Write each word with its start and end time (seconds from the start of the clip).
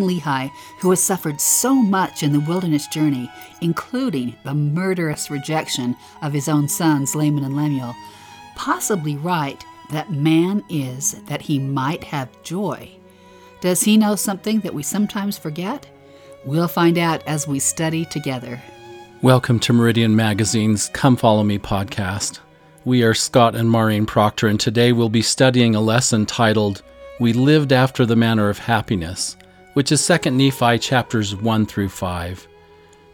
can 0.00 0.08
Lehi, 0.08 0.50
who 0.78 0.90
has 0.90 1.02
suffered 1.02 1.40
so 1.40 1.74
much 1.74 2.22
in 2.22 2.32
the 2.32 2.40
wilderness 2.40 2.86
journey, 2.88 3.30
including 3.60 4.34
the 4.44 4.54
murderous 4.54 5.30
rejection 5.30 5.96
of 6.22 6.32
his 6.32 6.48
own 6.48 6.68
sons, 6.68 7.14
Laman 7.14 7.44
and 7.44 7.56
Lemuel, 7.56 7.94
possibly 8.54 9.16
write 9.16 9.64
that 9.90 10.10
man 10.10 10.64
is 10.68 11.12
that 11.24 11.42
he 11.42 11.58
might 11.58 12.04
have 12.04 12.42
joy? 12.42 12.90
Does 13.60 13.82
he 13.82 13.96
know 13.96 14.16
something 14.16 14.60
that 14.60 14.74
we 14.74 14.82
sometimes 14.82 15.36
forget? 15.36 15.86
We'll 16.44 16.68
find 16.68 16.96
out 16.96 17.22
as 17.26 17.46
we 17.46 17.58
study 17.58 18.06
together. 18.06 18.60
Welcome 19.20 19.60
to 19.60 19.74
Meridian 19.74 20.16
Magazine's 20.16 20.88
Come 20.88 21.16
Follow 21.16 21.42
Me 21.42 21.58
podcast. 21.58 22.38
We 22.86 23.02
are 23.02 23.12
Scott 23.12 23.54
and 23.54 23.70
Maureen 23.70 24.06
Proctor, 24.06 24.46
and 24.46 24.58
today 24.58 24.92
we'll 24.92 25.10
be 25.10 25.20
studying 25.20 25.74
a 25.74 25.80
lesson 25.80 26.24
titled 26.24 26.82
We 27.18 27.34
Lived 27.34 27.72
After 27.74 28.06
the 28.06 28.16
Manner 28.16 28.48
of 28.48 28.58
Happiness, 28.58 29.36
which 29.80 29.90
is 29.90 30.06
2 30.06 30.30
Nephi 30.32 30.78
chapters 30.78 31.34
1 31.34 31.64
through 31.64 31.88
5. 31.88 32.46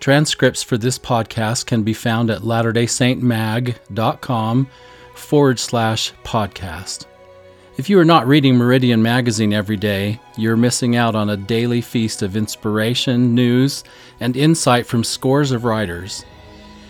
Transcripts 0.00 0.64
for 0.64 0.76
this 0.76 0.98
podcast 0.98 1.64
can 1.64 1.84
be 1.84 1.92
found 1.92 2.28
at 2.28 2.42
latterdaysaintmag.com 2.42 4.68
forward 5.14 5.60
slash 5.60 6.12
podcast. 6.24 7.06
If 7.76 7.88
you 7.88 8.00
are 8.00 8.04
not 8.04 8.26
reading 8.26 8.56
Meridian 8.56 9.00
Magazine 9.00 9.52
every 9.52 9.76
day, 9.76 10.18
you're 10.36 10.56
missing 10.56 10.96
out 10.96 11.14
on 11.14 11.30
a 11.30 11.36
daily 11.36 11.80
feast 11.80 12.22
of 12.22 12.36
inspiration, 12.36 13.32
news, 13.32 13.84
and 14.18 14.36
insight 14.36 14.86
from 14.86 15.04
scores 15.04 15.52
of 15.52 15.62
writers. 15.62 16.24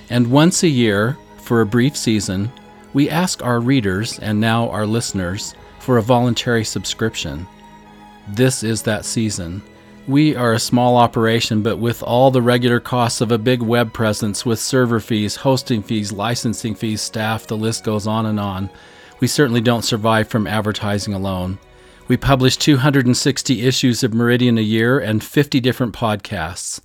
And 0.09 0.31
once 0.31 0.63
a 0.63 0.69
year, 0.69 1.19
for 1.37 1.61
a 1.61 1.67
brief 1.67 1.99
season, 1.99 2.51
we 2.95 3.11
ask 3.11 3.45
our 3.45 3.61
readers, 3.61 4.19
and 4.21 4.41
now 4.41 4.71
our 4.71 4.87
listeners, 4.87 5.55
for 5.81 5.99
a 5.99 6.03
voluntary 6.03 6.65
subscription. 6.65 7.47
This 8.29 8.63
is 8.63 8.83
that 8.83 9.05
season. 9.05 9.63
We 10.09 10.37
are 10.37 10.53
a 10.53 10.59
small 10.59 10.97
operation, 10.97 11.63
but 11.63 11.79
with 11.79 12.03
all 12.03 12.31
the 12.31 12.43
regular 12.43 12.81
costs 12.81 13.21
of 13.21 13.33
a 13.33 13.39
big 13.39 13.61
web 13.61 13.93
presence, 13.93 14.47
with 14.47 14.61
server 14.61 15.01
fees, 15.01 15.37
hosting 15.37 15.83
fees, 15.83 16.13
licensing 16.13 16.75
fees, 16.75 17.01
staff, 17.01 17.47
the 17.47 17.57
list 17.57 17.85
goes 17.85 18.07
on 18.07 18.27
and 18.27 18.39
on 18.39 18.71
we 19.21 19.27
certainly 19.27 19.61
don't 19.61 19.83
survive 19.83 20.29
from 20.29 20.47
advertising 20.47 21.13
alone. 21.15 21.59
We 22.09 22.17
publish 22.17 22.57
260 22.57 23.63
issues 23.63 24.05
of 24.05 24.15
Meridian 24.15 24.57
a 24.59 24.63
year 24.63 24.99
and 24.99 25.25
50 25.25 25.61
different 25.61 25.95
podcasts. 25.95 26.81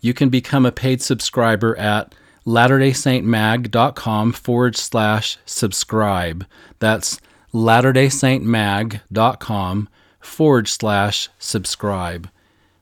You 0.00 0.14
can 0.14 0.28
become 0.28 0.66
a 0.66 0.72
paid 0.72 1.02
subscriber 1.02 1.76
at 1.78 2.14
latterdaysaintmag.com 2.46 4.32
forward 4.32 4.76
slash 4.76 5.38
subscribe. 5.44 6.46
That's 6.78 7.20
latterdaysaintmag.com 7.54 9.88
forward 10.20 10.68
slash 10.68 11.28
subscribe. 11.38 12.28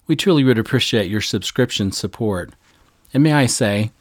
We 0.06 0.16
truly 0.16 0.44
would 0.44 0.58
appreciate 0.58 1.10
your 1.10 1.20
subscription 1.20 1.92
support. 1.92 2.52
And 3.14 3.22
may 3.22 3.32
I 3.32 3.46
say, 3.46 3.92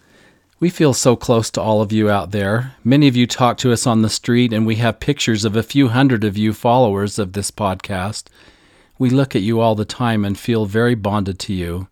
we 0.59 0.69
feel 0.69 0.93
so 0.93 1.15
close 1.15 1.51
to 1.51 1.61
all 1.61 1.81
of 1.81 1.91
you 1.91 2.09
out 2.09 2.31
there. 2.31 2.73
Many 2.83 3.07
of 3.07 3.15
you 3.15 3.27
talk 3.27 3.57
to 3.59 3.71
us 3.71 3.85
on 3.85 4.01
the 4.01 4.09
street, 4.09 4.51
and 4.51 4.65
we 4.65 4.77
have 4.77 4.99
pictures 4.99 5.45
of 5.45 5.55
a 5.55 5.61
few 5.61 5.89
hundred 5.89 6.23
of 6.23 6.37
you 6.37 6.51
followers 6.51 7.19
of 7.19 7.33
this 7.33 7.51
podcast. 7.51 8.25
We 8.97 9.11
look 9.11 9.35
at 9.35 9.43
you 9.43 9.59
all 9.59 9.75
the 9.75 9.85
time 9.85 10.25
and 10.25 10.37
feel 10.37 10.65
very 10.65 10.95
bonded 10.95 11.37
to 11.39 11.53
you. 11.53 11.87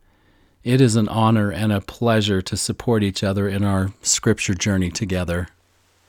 It 0.64 0.82
is 0.82 0.96
an 0.96 1.08
honor 1.10 1.52
and 1.52 1.72
a 1.72 1.80
pleasure 1.80 2.42
to 2.42 2.58
support 2.58 3.04
each 3.04 3.24
other 3.24 3.48
in 3.48 3.64
our 3.64 3.94
scripture 4.02 4.56
journey 4.56 4.90
together. 4.90 5.48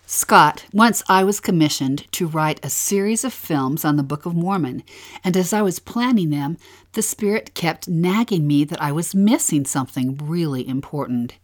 Scott, 0.08 0.66
once 0.72 1.02
I 1.08 1.24
was 1.24 1.40
commissioned 1.40 2.06
to 2.12 2.28
write 2.28 2.64
a 2.64 2.70
series 2.70 3.24
of 3.24 3.32
films 3.32 3.84
on 3.84 3.96
the 3.96 4.04
Book 4.04 4.24
of 4.24 4.36
Mormon, 4.36 4.84
and 5.24 5.36
as 5.36 5.52
I 5.52 5.62
was 5.62 5.80
planning 5.80 6.30
them, 6.30 6.58
the 6.92 7.02
Spirit 7.02 7.54
kept 7.54 7.88
nagging 7.88 8.46
me 8.46 8.62
that 8.66 8.80
I 8.80 8.92
was 8.92 9.16
missing 9.16 9.64
something 9.64 10.16
really 10.22 10.66
important. 10.66 11.34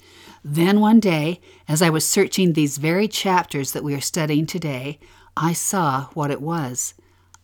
Then 0.45 0.79
one 0.79 1.01
day, 1.01 1.41
as 1.67 1.83
I 1.83 1.91
was 1.91 2.07
searching 2.07 2.53
these 2.53 2.79
very 2.79 3.09
chapters 3.09 3.73
that 3.73 3.83
we 3.83 3.95
are 3.95 4.01
studying 4.01 4.47
today, 4.47 5.01
I 5.37 5.55
saw 5.55 6.05
what 6.15 6.31
it 6.31 6.41
was. 6.41 6.95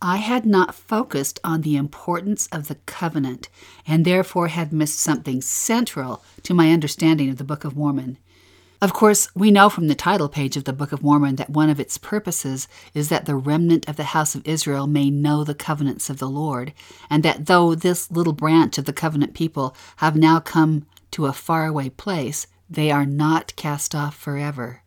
I 0.01 0.17
had 0.17 0.45
not 0.45 0.73
focused 0.73 1.37
on 1.43 1.63
the 1.63 1.75
importance 1.75 2.47
of 2.47 2.69
the 2.69 2.75
covenant, 2.85 3.49
and 3.85 4.05
therefore 4.05 4.47
had 4.47 4.71
missed 4.71 5.01
something 5.01 5.41
central 5.41 6.23
to 6.43 6.53
my 6.53 6.71
understanding 6.71 7.29
of 7.29 7.35
the 7.35 7.43
Book 7.43 7.65
of 7.65 7.75
Mormon. 7.75 8.17
Of 8.81 8.93
course, 8.93 9.27
we 9.35 9.51
know 9.51 9.67
from 9.67 9.89
the 9.89 9.95
title 9.95 10.29
page 10.29 10.55
of 10.55 10.63
the 10.63 10.71
Book 10.71 10.93
of 10.93 11.03
Mormon 11.03 11.35
that 11.35 11.49
one 11.49 11.69
of 11.69 11.81
its 11.81 11.97
purposes 11.97 12.69
is 12.93 13.09
that 13.09 13.25
the 13.25 13.35
remnant 13.35 13.89
of 13.89 13.97
the 13.97 14.15
house 14.15 14.35
of 14.35 14.47
Israel 14.47 14.87
may 14.87 15.09
know 15.09 15.43
the 15.43 15.53
covenants 15.53 16.09
of 16.09 16.17
the 16.17 16.29
Lord, 16.29 16.71
and 17.09 17.21
that 17.23 17.47
though 17.47 17.75
this 17.75 18.09
little 18.09 18.31
branch 18.31 18.77
of 18.77 18.85
the 18.85 18.93
covenant 18.93 19.33
people 19.33 19.75
have 19.97 20.15
now 20.15 20.39
come 20.39 20.85
to 21.11 21.25
a 21.25 21.33
faraway 21.33 21.89
place, 21.89 22.47
they 22.69 22.89
are 22.89 23.05
not 23.05 23.53
cast 23.57 23.93
off 23.93 24.15
forever. 24.15 24.81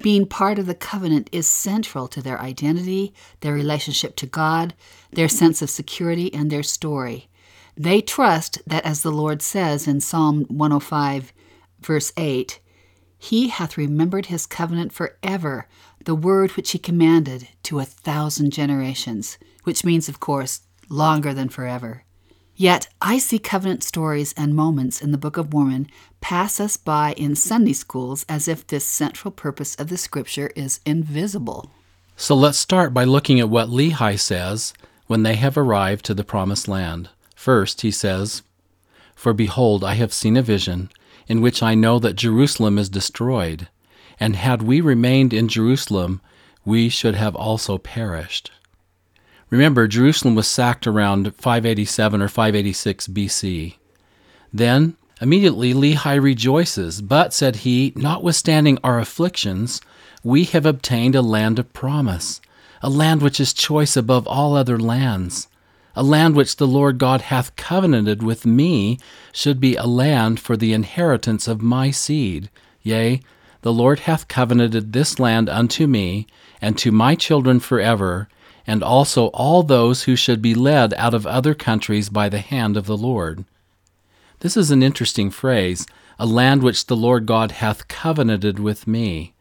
Being 0.00 0.24
part 0.24 0.58
of 0.58 0.64
the 0.64 0.74
covenant 0.74 1.28
is 1.30 1.46
central 1.46 2.08
to 2.08 2.22
their 2.22 2.40
identity, 2.40 3.12
their 3.40 3.52
relationship 3.52 4.16
to 4.16 4.26
God, 4.26 4.72
their 5.12 5.28
sense 5.28 5.60
of 5.60 5.68
security, 5.68 6.32
and 6.32 6.50
their 6.50 6.62
story. 6.62 7.28
They 7.76 8.00
trust 8.00 8.62
that, 8.66 8.86
as 8.86 9.02
the 9.02 9.12
Lord 9.12 9.42
says 9.42 9.86
in 9.86 10.00
Psalm 10.00 10.46
105, 10.48 11.34
verse 11.82 12.12
8, 12.16 12.58
He 13.18 13.48
hath 13.48 13.76
remembered 13.76 14.26
his 14.26 14.46
covenant 14.46 14.92
forever, 14.92 15.66
the 16.04 16.14
word 16.14 16.52
which 16.52 16.70
he 16.70 16.78
commanded 16.78 17.48
to 17.64 17.80
a 17.80 17.84
thousand 17.84 18.52
generations, 18.52 19.38
which 19.64 19.84
means, 19.84 20.08
of 20.08 20.20
course, 20.20 20.60
longer 20.88 21.34
than 21.34 21.48
forever. 21.48 22.04
Yet 22.54 22.88
I 23.00 23.18
see 23.18 23.38
covenant 23.38 23.84
stories 23.84 24.34
and 24.36 24.54
moments 24.54 25.00
in 25.00 25.12
the 25.12 25.18
Book 25.18 25.36
of 25.36 25.52
Mormon 25.52 25.88
pass 26.20 26.58
us 26.58 26.76
by 26.76 27.12
in 27.12 27.36
Sunday 27.36 27.72
schools 27.72 28.24
as 28.28 28.48
if 28.48 28.66
this 28.66 28.84
central 28.84 29.30
purpose 29.30 29.74
of 29.76 29.88
the 29.88 29.96
scripture 29.96 30.50
is 30.56 30.80
invisible. 30.84 31.70
So 32.16 32.34
let's 32.34 32.58
start 32.58 32.92
by 32.92 33.04
looking 33.04 33.38
at 33.38 33.48
what 33.48 33.68
Lehi 33.68 34.18
says 34.18 34.74
when 35.06 35.22
they 35.22 35.36
have 35.36 35.56
arrived 35.56 36.04
to 36.06 36.14
the 36.14 36.24
promised 36.24 36.66
land. 36.66 37.10
First, 37.36 37.82
he 37.82 37.92
says, 37.92 38.42
For 39.14 39.32
behold, 39.32 39.84
I 39.84 39.94
have 39.94 40.12
seen 40.12 40.36
a 40.36 40.42
vision, 40.42 40.90
in 41.28 41.40
which 41.40 41.62
I 41.62 41.74
know 41.74 41.98
that 41.98 42.16
Jerusalem 42.16 42.78
is 42.78 42.88
destroyed, 42.88 43.68
and 44.18 44.34
had 44.34 44.62
we 44.62 44.80
remained 44.80 45.32
in 45.32 45.46
Jerusalem, 45.46 46.20
we 46.64 46.88
should 46.88 47.14
have 47.14 47.36
also 47.36 47.78
perished. 47.78 48.50
Remember, 49.50 49.86
Jerusalem 49.86 50.34
was 50.34 50.48
sacked 50.48 50.86
around 50.86 51.34
587 51.34 52.20
or 52.20 52.28
586 52.28 53.08
BC. 53.08 53.74
Then, 54.52 54.96
immediately, 55.20 55.72
Lehi 55.72 56.20
rejoices, 56.20 57.00
but, 57.00 57.32
said 57.32 57.56
he, 57.56 57.92
notwithstanding 57.96 58.78
our 58.82 58.98
afflictions, 58.98 59.80
we 60.22 60.44
have 60.44 60.66
obtained 60.66 61.14
a 61.14 61.22
land 61.22 61.58
of 61.58 61.72
promise, 61.72 62.40
a 62.82 62.90
land 62.90 63.22
which 63.22 63.40
is 63.40 63.52
choice 63.52 63.96
above 63.96 64.26
all 64.26 64.54
other 64.54 64.78
lands. 64.78 65.48
A 65.98 66.04
land 66.04 66.36
which 66.36 66.58
the 66.58 66.66
Lord 66.68 66.98
God 66.98 67.22
hath 67.22 67.56
covenanted 67.56 68.22
with 68.22 68.46
me 68.46 69.00
should 69.32 69.58
be 69.58 69.74
a 69.74 69.84
land 69.84 70.38
for 70.38 70.56
the 70.56 70.72
inheritance 70.72 71.48
of 71.48 71.60
my 71.60 71.90
seed. 71.90 72.50
Yea, 72.84 73.20
the 73.62 73.72
Lord 73.72 73.98
hath 73.98 74.28
covenanted 74.28 74.92
this 74.92 75.18
land 75.18 75.48
unto 75.48 75.88
me, 75.88 76.28
and 76.62 76.78
to 76.78 76.92
my 76.92 77.16
children 77.16 77.58
forever, 77.58 78.28
and 78.64 78.80
also 78.80 79.26
all 79.34 79.64
those 79.64 80.04
who 80.04 80.14
should 80.14 80.40
be 80.40 80.54
led 80.54 80.94
out 80.94 81.14
of 81.14 81.26
other 81.26 81.52
countries 81.52 82.10
by 82.10 82.28
the 82.28 82.38
hand 82.38 82.76
of 82.76 82.86
the 82.86 82.96
Lord. 82.96 83.44
This 84.38 84.56
is 84.56 84.70
an 84.70 84.84
interesting 84.84 85.32
phrase, 85.32 85.84
a 86.16 86.26
land 86.26 86.62
which 86.62 86.86
the 86.86 86.94
Lord 86.94 87.26
God 87.26 87.50
hath 87.50 87.88
covenanted 87.88 88.60
with 88.60 88.86
me. 88.86 89.34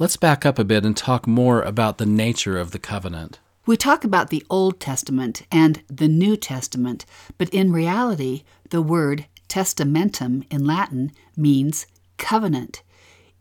Let's 0.00 0.16
back 0.16 0.44
up 0.44 0.58
a 0.58 0.64
bit 0.64 0.84
and 0.84 0.96
talk 0.96 1.28
more 1.28 1.62
about 1.62 1.98
the 1.98 2.06
nature 2.06 2.58
of 2.58 2.72
the 2.72 2.80
covenant. 2.80 3.38
We 3.66 3.76
talk 3.76 4.04
about 4.04 4.30
the 4.30 4.46
Old 4.48 4.78
Testament 4.78 5.42
and 5.50 5.82
the 5.88 6.06
New 6.06 6.36
Testament, 6.36 7.04
but 7.36 7.48
in 7.48 7.72
reality, 7.72 8.44
the 8.70 8.80
word 8.80 9.26
testamentum 9.48 10.46
in 10.52 10.64
Latin 10.64 11.10
means 11.36 11.88
covenant. 12.16 12.82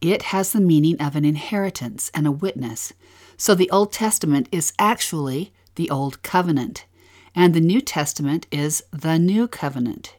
It 0.02 0.24
has 0.24 0.52
the 0.52 0.60
meaning 0.60 1.00
of 1.00 1.16
an 1.16 1.26
inheritance 1.26 2.10
and 2.16 2.26
a 2.26 2.32
witness. 2.32 2.92
So 3.38 3.54
the 3.54 3.70
Old 3.70 3.94
Testament 3.94 4.50
is 4.52 4.74
actually 4.80 5.54
the 5.76 5.92
Old 5.92 6.24
Covenant, 6.24 6.86
and 7.36 7.54
the 7.54 7.62
New 7.62 7.80
Testament 7.80 8.48
is 8.52 8.84
the 8.92 9.20
New 9.20 9.48
Covenant. 9.48 10.16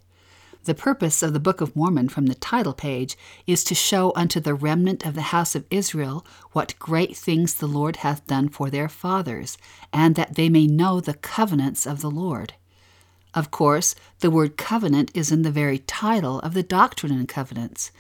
The 0.67 0.75
purpose 0.75 1.23
of 1.23 1.33
the 1.33 1.41
Book 1.41 1.61
of 1.61 1.75
Mormon 1.75 2.09
from 2.09 2.27
the 2.27 2.35
title 2.35 2.75
page 2.75 3.17
is 3.47 3.63
to 3.65 3.75
show 3.75 4.13
unto 4.15 4.41
the 4.41 4.55
remnant 4.55 5.07
of 5.07 5.15
the 5.15 5.31
house 5.33 5.55
of 5.55 5.65
Israel 5.71 6.27
what 6.53 6.79
great 6.79 7.17
things 7.17 7.55
the 7.55 7.69
Lord 7.69 7.97
hath 7.97 8.27
done 8.27 8.49
for 8.49 8.69
their 8.69 8.89
fathers, 8.89 9.57
and 9.93 10.17
that 10.17 10.35
they 10.35 10.49
may 10.49 10.67
know 10.67 11.01
the 11.01 11.15
covenants 11.15 11.87
of 11.87 12.01
the 12.01 12.11
Lord. 12.11 12.55
Of 13.33 13.51
course, 13.51 13.95
the 14.19 14.31
word 14.31 14.57
covenant 14.57 15.13
is 15.15 15.31
in 15.31 15.43
the 15.43 15.53
very 15.53 15.79
title 15.79 16.41
of 16.41 16.53
the 16.53 16.63
Doctrine 16.65 17.13
and 17.13 17.29
Covenants 17.29 17.93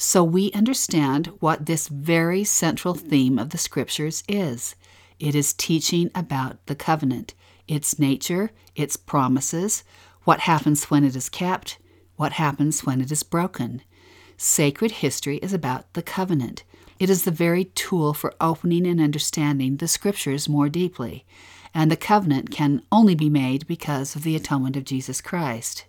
so 0.00 0.22
we 0.22 0.52
understand 0.52 1.26
what 1.40 1.66
this 1.66 1.88
very 1.88 2.44
central 2.44 2.94
theme 2.94 3.36
of 3.36 3.50
the 3.50 3.58
Scriptures 3.58 4.22
is. 4.28 4.76
It 5.18 5.34
is 5.34 5.52
teaching 5.52 6.10
about 6.14 6.64
the 6.66 6.76
covenant, 6.76 7.34
its 7.66 7.98
nature, 7.98 8.52
its 8.76 8.96
promises, 8.96 9.82
what 10.22 10.40
happens 10.40 10.84
when 10.84 11.02
it 11.02 11.16
is 11.16 11.28
kept, 11.28 11.78
what 12.18 12.32
happens 12.34 12.84
when 12.84 13.00
it 13.00 13.10
is 13.10 13.22
broken. 13.22 13.80
Sacred 14.36 14.90
history 14.90 15.38
is 15.38 15.52
about 15.54 15.92
the 15.94 16.02
covenant. 16.02 16.64
It 16.98 17.08
is 17.08 17.24
the 17.24 17.30
very 17.30 17.64
tool 17.64 18.12
for 18.12 18.34
opening 18.40 18.86
and 18.86 19.00
understanding 19.00 19.76
the 19.76 19.88
Scriptures 19.88 20.48
more 20.48 20.68
deeply, 20.68 21.24
and 21.72 21.90
the 21.90 21.96
covenant 21.96 22.50
can 22.50 22.82
only 22.92 23.14
be 23.14 23.30
made 23.30 23.66
because 23.66 24.14
of 24.14 24.24
the 24.24 24.36
atonement 24.36 24.76
of 24.76 24.84
Jesus 24.84 25.20
Christ. 25.20 25.86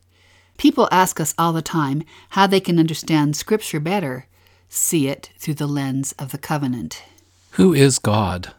People 0.57 0.87
ask 0.91 1.19
us 1.19 1.33
all 1.37 1.51
the 1.51 1.61
time 1.61 2.03
how 2.29 2.45
they 2.45 2.59
can 2.59 2.79
understand 2.79 3.35
Scripture 3.35 3.79
better. 3.79 4.27
See 4.67 5.07
it 5.07 5.31
through 5.37 5.55
the 5.55 5.67
lens 5.67 6.13
of 6.19 6.31
the 6.31 6.37
covenant. 6.37 7.03
Who 7.51 7.73
is 7.73 7.97
God? 7.97 8.53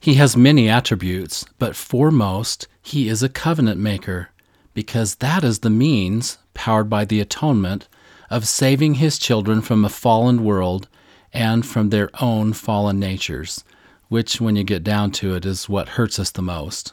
He 0.00 0.14
has 0.14 0.36
many 0.36 0.68
attributes, 0.68 1.44
but 1.58 1.76
foremost, 1.76 2.68
he 2.82 3.08
is 3.08 3.22
a 3.22 3.28
covenant 3.28 3.80
maker, 3.80 4.30
because 4.74 5.16
that 5.16 5.42
is 5.42 5.58
the 5.58 5.70
means, 5.70 6.38
powered 6.60 6.90
by 6.90 7.06
the 7.06 7.20
atonement, 7.20 7.88
of 8.28 8.46
saving 8.46 8.96
his 8.96 9.18
children 9.18 9.62
from 9.62 9.82
a 9.82 9.88
fallen 9.88 10.44
world 10.44 10.88
and 11.32 11.64
from 11.64 11.88
their 11.88 12.10
own 12.20 12.52
fallen 12.52 13.00
natures, 13.00 13.64
which, 14.08 14.42
when 14.42 14.56
you 14.56 14.62
get 14.62 14.84
down 14.84 15.10
to 15.10 15.34
it, 15.34 15.46
is 15.46 15.70
what 15.70 15.96
hurts 15.96 16.18
us 16.18 16.30
the 16.30 16.42
most. 16.42 16.92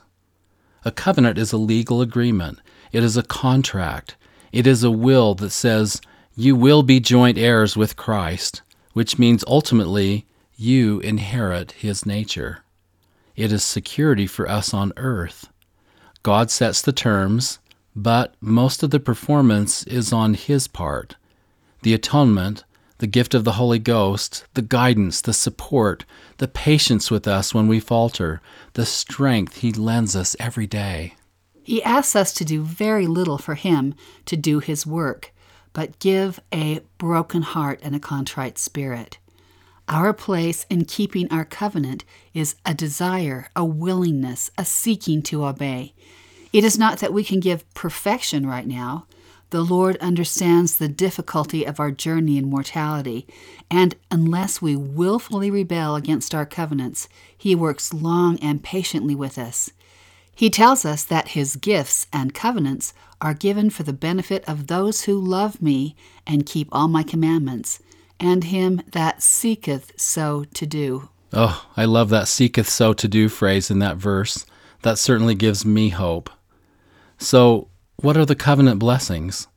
A 0.85 0.91
covenant 0.91 1.37
is 1.37 1.51
a 1.51 1.57
legal 1.57 1.99
agreement, 1.99 2.59
it 2.93 3.03
is 3.03 3.17
a 3.17 3.23
contract, 3.23 4.15
it 4.53 4.65
is 4.65 4.85
a 4.85 4.89
will 4.89 5.35
that 5.35 5.49
says, 5.49 5.99
You 6.37 6.55
will 6.55 6.81
be 6.81 7.01
joint 7.01 7.37
heirs 7.37 7.75
with 7.75 7.97
Christ, 7.97 8.61
which 8.93 9.19
means 9.19 9.43
ultimately 9.47 10.25
you 10.55 11.01
inherit 11.01 11.73
his 11.73 12.05
nature. 12.05 12.63
It 13.35 13.51
is 13.51 13.65
security 13.65 14.27
for 14.27 14.49
us 14.49 14.73
on 14.73 14.93
earth. 14.95 15.49
God 16.23 16.49
sets 16.49 16.81
the 16.81 16.93
terms, 16.93 17.59
but 17.97 18.35
most 18.39 18.83
of 18.83 18.91
the 18.91 18.99
performance 18.99 19.81
is 19.87 20.13
on 20.13 20.35
his 20.35 20.67
part. 20.67 21.15
The 21.81 21.95
atonement, 21.95 22.63
the 22.99 23.07
gift 23.07 23.33
of 23.33 23.43
the 23.43 23.53
Holy 23.53 23.79
Ghost, 23.79 24.45
the 24.53 24.61
guidance, 24.61 25.19
the 25.19 25.33
support, 25.33 26.05
the 26.37 26.47
patience 26.47 27.09
with 27.09 27.27
us 27.27 27.55
when 27.55 27.67
we 27.67 27.79
falter, 27.79 28.39
the 28.73 28.85
strength 28.85 29.57
He 29.57 29.71
lends 29.71 30.15
us 30.15 30.35
every 30.39 30.67
day. 30.67 31.15
He 31.63 31.81
asks 31.81 32.15
us 32.15 32.33
to 32.35 32.45
do 32.45 32.61
very 32.61 33.07
little 33.07 33.39
for 33.39 33.55
Him 33.55 33.95
to 34.25 34.37
do 34.37 34.59
His 34.59 34.85
work, 34.85 35.33
but 35.73 35.97
give 35.97 36.39
a 36.53 36.81
broken 36.99 37.41
heart 37.41 37.79
and 37.81 37.95
a 37.95 37.99
contrite 37.99 38.59
spirit. 38.59 39.17
Our 39.87 40.13
place 40.13 40.67
in 40.69 40.85
keeping 40.85 41.31
our 41.31 41.45
covenant 41.45 42.03
is 42.35 42.55
a 42.63 42.75
desire, 42.75 43.49
a 43.55 43.65
willingness, 43.65 44.51
a 44.55 44.65
seeking 44.65 45.23
to 45.23 45.45
obey. 45.45 45.95
It 46.57 46.63
is 46.63 46.79
not 46.79 46.97
that 47.01 47.13
we 47.13 47.23
can 47.23 47.39
give 47.39 47.71
perfection 47.75 48.47
right 48.47 48.65
now. 48.65 49.05
The 49.51 49.61
Lord 49.61 49.95
understands 49.97 50.77
the 50.77 50.87
difficulty 50.87 51.63
of 51.63 51.79
our 51.79 51.91
journey 51.91 52.35
in 52.39 52.49
mortality, 52.49 53.27
and 53.69 53.93
unless 54.09 54.59
we 54.59 54.75
wilfully 54.75 55.51
rebel 55.51 55.95
against 55.95 56.33
our 56.33 56.47
covenants, 56.47 57.07
He 57.37 57.53
works 57.53 57.93
long 57.93 58.39
and 58.39 58.63
patiently 58.63 59.13
with 59.13 59.37
us. 59.37 59.69
He 60.33 60.49
tells 60.49 60.83
us 60.83 61.03
that 61.03 61.27
His 61.27 61.57
gifts 61.57 62.07
and 62.11 62.33
covenants 62.33 62.91
are 63.21 63.35
given 63.35 63.69
for 63.69 63.83
the 63.83 63.93
benefit 63.93 64.43
of 64.49 64.65
those 64.65 65.03
who 65.03 65.19
love 65.19 65.61
me 65.61 65.95
and 66.25 66.47
keep 66.47 66.69
all 66.71 66.87
my 66.87 67.03
commandments, 67.03 67.79
and 68.19 68.45
him 68.45 68.81
that 68.93 69.21
seeketh 69.21 69.91
so 69.95 70.45
to 70.55 70.65
do. 70.65 71.09
Oh, 71.33 71.67
I 71.77 71.85
love 71.85 72.09
that 72.09 72.27
seeketh 72.27 72.67
so 72.67 72.93
to 72.93 73.07
do 73.07 73.29
phrase 73.29 73.69
in 73.69 73.77
that 73.77 73.97
verse. 73.97 74.43
That 74.81 74.97
certainly 74.97 75.35
gives 75.35 75.63
me 75.63 75.89
hope. 75.89 76.31
So, 77.17 77.69
what 77.97 78.17
are 78.17 78.25
the 78.25 78.35
covenant 78.35 78.79
blessings? 78.79 79.47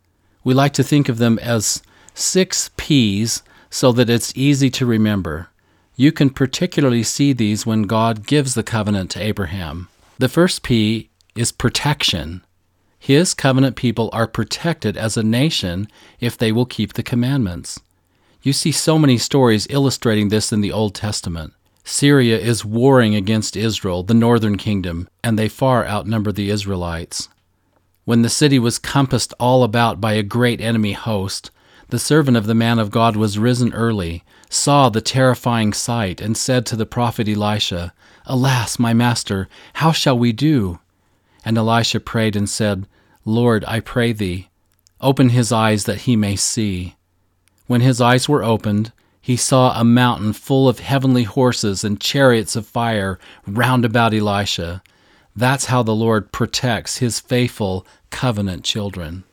We 0.45 0.55
like 0.55 0.73
to 0.75 0.83
think 0.83 1.09
of 1.09 1.19
them 1.19 1.39
as 1.41 1.83
six 2.15 2.71
P's 2.77 3.43
so 3.69 3.93
that 3.93 4.11
it's 4.11 4.37
easy 4.37 4.71
to 4.71 4.87
remember. 4.87 5.49
You 5.95 6.13
can 6.13 6.31
particularly 6.31 7.03
see 7.03 7.33
these 7.33 7.67
when 7.67 7.83
God 7.83 8.27
gives 8.27 8.55
the 8.55 8.63
covenant 8.63 9.11
to 9.13 9.23
Abraham. 9.23 9.89
The 10.19 10.29
first 10.29 10.63
P 10.63 11.11
is 11.35 11.53
protection. 11.53 12.43
His 12.99 13.35
covenant 13.35 13.77
people 13.77 14.11
are 14.13 14.27
protected 14.27 14.97
as 14.97 15.17
a 15.17 15.23
nation 15.23 15.89
if 16.19 16.37
they 16.37 16.53
will 16.53 16.67
keep 16.67 16.95
the 16.95 17.03
commandments. 17.03 17.81
You 18.43 18.53
see 18.53 18.73
so 18.73 18.99
many 18.99 19.19
stories 19.19 19.67
illustrating 19.71 20.29
this 20.29 20.53
in 20.53 20.63
the 20.63 20.73
Old 20.73 20.95
Testament. 20.95 21.53
Syria 21.85 22.39
is 22.39 22.65
warring 22.65 23.15
against 23.15 23.57
Israel, 23.57 24.03
the 24.03 24.15
northern 24.15 24.57
kingdom, 24.57 25.09
and 25.23 25.39
they 25.39 25.49
far 25.49 25.87
outnumber 25.87 26.33
the 26.33 26.51
Israelites. 26.51 27.29
When 28.05 28.23
the 28.23 28.29
city 28.29 28.59
was 28.59 28.79
compassed 28.79 29.35
all 29.39 29.63
about 29.63 30.01
by 30.01 30.15
a 30.15 30.23
great 30.23 30.61
enemy 30.61 30.93
host, 30.93 31.51
the 31.91 31.99
servant 31.99 32.37
of 32.37 32.47
the 32.47 32.55
man 32.55 32.79
of 32.79 32.91
God 32.91 33.17
was 33.17 33.39
risen 33.39 33.73
early, 33.75 34.25
saw 34.49 34.89
the 34.89 35.01
terrifying 35.01 35.73
sight, 35.73 36.21
and 36.21 36.37
said 36.37 36.65
to 36.67 36.77
the 36.77 36.87
prophet 36.87 37.29
Elisha, 37.29 37.93
Alas, 38.27 38.79
my 38.79 38.95
master, 38.95 39.49
how 39.75 39.93
shall 39.93 40.19
we 40.19 40.33
do? 40.33 40.79
And 41.45 41.59
Elisha 41.59 42.01
prayed 42.01 42.37
and 42.37 42.49
said, 42.49 42.87
Lord, 43.25 43.65
I 43.67 43.81
pray 43.81 44.13
thee, 44.13 44.49
open 45.01 45.31
his 45.31 45.53
eyes 45.53 45.85
that 45.85 46.03
he 46.03 46.17
may 46.17 46.37
see. 46.37 46.97
When 47.67 47.81
his 47.81 48.01
eyes 48.01 48.29
were 48.29 48.43
opened, 48.43 48.93
he 49.21 49.37
saw 49.37 49.79
a 49.79 49.85
mountain 49.85 50.33
full 50.33 50.69
of 50.69 50.81
heavenly 50.81 51.25
horses 51.25 51.85
and 51.85 52.01
chariots 52.01 52.57
of 52.57 52.67
fire 52.67 53.19
round 53.47 53.85
about 53.85 54.15
Elisha. 54.15 54.83
That's 55.37 55.67
how 55.67 55.83
the 55.83 55.95
Lord 55.95 56.33
protects 56.33 56.99
his 56.99 57.21
faithful 57.21 57.87
covenant 58.11 58.65
children. 58.65 59.25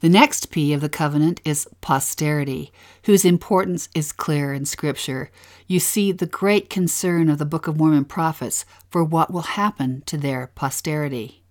The 0.00 0.08
next 0.08 0.50
P 0.50 0.72
of 0.72 0.80
the 0.80 0.88
covenant 0.88 1.42
is 1.44 1.68
posterity, 1.82 2.72
whose 3.04 3.26
importance 3.26 3.90
is 3.94 4.12
clear 4.12 4.54
in 4.54 4.64
Scripture. 4.64 5.30
You 5.66 5.78
see 5.78 6.10
the 6.10 6.24
great 6.24 6.70
concern 6.70 7.28
of 7.28 7.36
the 7.38 7.44
Book 7.44 7.66
of 7.66 7.76
Mormon 7.76 8.06
prophets 8.06 8.64
for 8.88 9.04
what 9.04 9.30
will 9.30 9.42
happen 9.42 10.02
to 10.06 10.16
their 10.16 10.52
posterity. 10.54 11.42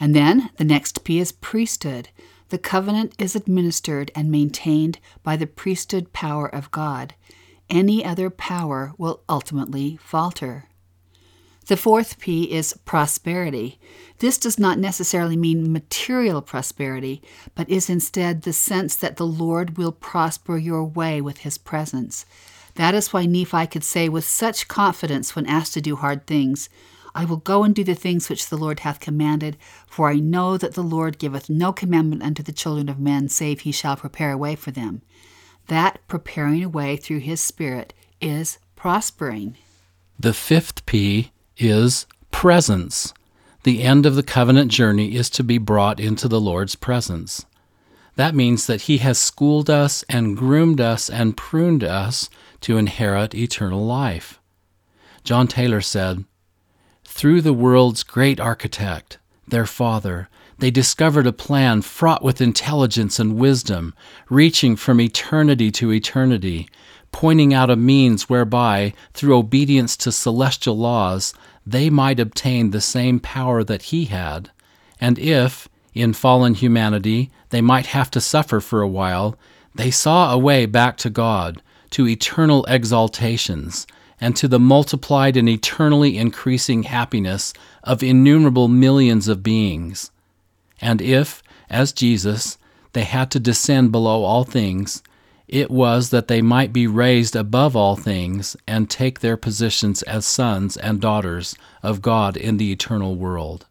And 0.00 0.14
then 0.14 0.48
the 0.56 0.64
next 0.64 1.04
P 1.04 1.18
is 1.18 1.30
priesthood. 1.30 2.08
The 2.48 2.58
covenant 2.58 3.14
is 3.18 3.36
administered 3.36 4.10
and 4.14 4.30
maintained 4.30 4.98
by 5.22 5.36
the 5.36 5.46
priesthood 5.46 6.12
power 6.14 6.48
of 6.48 6.70
God. 6.70 7.14
Any 7.68 8.02
other 8.02 8.30
power 8.30 8.92
will 8.96 9.22
ultimately 9.28 9.98
falter. 10.00 10.68
The 11.66 11.76
fourth 11.78 12.18
P 12.18 12.52
is 12.52 12.74
prosperity. 12.84 13.78
This 14.18 14.36
does 14.36 14.58
not 14.58 14.78
necessarily 14.78 15.36
mean 15.36 15.72
material 15.72 16.42
prosperity, 16.42 17.22
but 17.54 17.70
is 17.70 17.88
instead 17.88 18.42
the 18.42 18.52
sense 18.52 18.96
that 18.96 19.16
the 19.16 19.26
Lord 19.26 19.78
will 19.78 19.92
prosper 19.92 20.58
your 20.58 20.84
way 20.84 21.22
with 21.22 21.38
his 21.38 21.56
presence. 21.56 22.26
That 22.74 22.94
is 22.94 23.12
why 23.12 23.24
Nephi 23.24 23.66
could 23.68 23.84
say 23.84 24.10
with 24.10 24.24
such 24.24 24.68
confidence 24.68 25.34
when 25.34 25.46
asked 25.46 25.72
to 25.74 25.80
do 25.80 25.96
hard 25.96 26.26
things, 26.26 26.68
I 27.14 27.24
will 27.24 27.36
go 27.38 27.62
and 27.62 27.74
do 27.74 27.84
the 27.84 27.94
things 27.94 28.28
which 28.28 28.48
the 28.48 28.58
Lord 28.58 28.80
hath 28.80 28.98
commanded, 28.98 29.56
for 29.86 30.10
I 30.10 30.16
know 30.16 30.58
that 30.58 30.74
the 30.74 30.82
Lord 30.82 31.18
giveth 31.18 31.48
no 31.48 31.72
commandment 31.72 32.22
unto 32.22 32.42
the 32.42 32.52
children 32.52 32.88
of 32.88 32.98
men, 32.98 33.28
save 33.28 33.60
he 33.60 33.72
shall 33.72 33.96
prepare 33.96 34.32
a 34.32 34.38
way 34.38 34.56
for 34.56 34.72
them. 34.72 35.00
That 35.68 36.00
preparing 36.08 36.62
a 36.62 36.68
way 36.68 36.96
through 36.96 37.20
his 37.20 37.40
Spirit 37.40 37.94
is 38.20 38.58
prospering. 38.74 39.56
The 40.18 40.34
fifth 40.34 40.84
P 40.86 41.30
is 41.58 42.06
presence. 42.30 43.12
The 43.62 43.82
end 43.82 44.06
of 44.06 44.14
the 44.14 44.22
covenant 44.22 44.70
journey 44.70 45.14
is 45.14 45.30
to 45.30 45.44
be 45.44 45.58
brought 45.58 46.00
into 46.00 46.28
the 46.28 46.40
Lord's 46.40 46.74
presence. 46.74 47.46
That 48.16 48.34
means 48.34 48.66
that 48.66 48.82
He 48.82 48.98
has 48.98 49.18
schooled 49.18 49.70
us 49.70 50.04
and 50.08 50.36
groomed 50.36 50.80
us 50.80 51.10
and 51.10 51.36
pruned 51.36 51.82
us 51.82 52.28
to 52.60 52.76
inherit 52.76 53.34
eternal 53.34 53.84
life. 53.84 54.40
John 55.24 55.48
Taylor 55.48 55.80
said, 55.80 56.24
Through 57.04 57.40
the 57.40 57.52
world's 57.52 58.02
great 58.02 58.38
architect, 58.38 59.18
their 59.48 59.66
Father, 59.66 60.28
they 60.58 60.70
discovered 60.70 61.26
a 61.26 61.32
plan 61.32 61.82
fraught 61.82 62.22
with 62.22 62.40
intelligence 62.40 63.18
and 63.18 63.36
wisdom, 63.36 63.94
reaching 64.28 64.76
from 64.76 65.00
eternity 65.00 65.70
to 65.72 65.92
eternity, 65.92 66.68
pointing 67.14 67.54
out 67.54 67.70
a 67.70 67.76
means 67.76 68.28
whereby, 68.28 68.92
through 69.12 69.38
obedience 69.38 69.96
to 69.96 70.10
celestial 70.10 70.76
laws, 70.76 71.32
they 71.64 71.88
might 71.88 72.18
obtain 72.18 72.70
the 72.70 72.80
same 72.80 73.20
power 73.20 73.62
that 73.62 73.82
he 73.82 74.06
had, 74.06 74.50
and 75.00 75.16
if, 75.20 75.68
in 75.94 76.12
fallen 76.12 76.54
humanity, 76.54 77.30
they 77.50 77.60
might 77.60 77.86
have 77.86 78.10
to 78.10 78.20
suffer 78.20 78.58
for 78.58 78.82
a 78.82 78.88
while, 78.88 79.38
they 79.76 79.92
saw 79.92 80.32
a 80.32 80.38
way 80.38 80.66
back 80.66 80.96
to 80.96 81.08
God, 81.08 81.62
to 81.90 82.08
eternal 82.08 82.66
exaltations, 82.68 83.86
and 84.20 84.34
to 84.34 84.48
the 84.48 84.58
multiplied 84.58 85.36
and 85.36 85.48
eternally 85.48 86.18
increasing 86.18 86.82
happiness 86.82 87.54
of 87.84 88.02
innumerable 88.02 88.66
millions 88.66 89.28
of 89.28 89.40
beings. 89.40 90.10
And 90.80 91.00
if, 91.00 91.44
as 91.70 91.92
Jesus, 91.92 92.58
they 92.92 93.04
had 93.04 93.30
to 93.30 93.38
descend 93.38 93.92
below 93.92 94.24
all 94.24 94.42
things, 94.42 95.00
it 95.48 95.70
was 95.70 96.10
that 96.10 96.28
they 96.28 96.40
might 96.40 96.72
be 96.72 96.86
raised 96.86 97.36
above 97.36 97.76
all 97.76 97.96
things 97.96 98.56
and 98.66 98.88
take 98.88 99.20
their 99.20 99.36
positions 99.36 100.02
as 100.02 100.24
sons 100.24 100.76
and 100.76 101.00
daughters 101.00 101.54
of 101.82 102.02
God 102.02 102.36
in 102.36 102.56
the 102.56 102.72
eternal 102.72 103.14
world. 103.16 103.66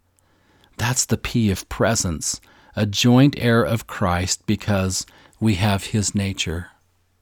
That's 0.78 1.06
the 1.06 1.18
P 1.18 1.50
of 1.52 1.68
presence, 1.70 2.40
a 2.76 2.86
joint 2.86 3.36
heir 3.38 3.64
of 3.64 3.88
Christ 3.88 4.46
because 4.46 5.06
we 5.40 5.56
have 5.56 5.86
his 5.86 6.14
nature. 6.14 6.68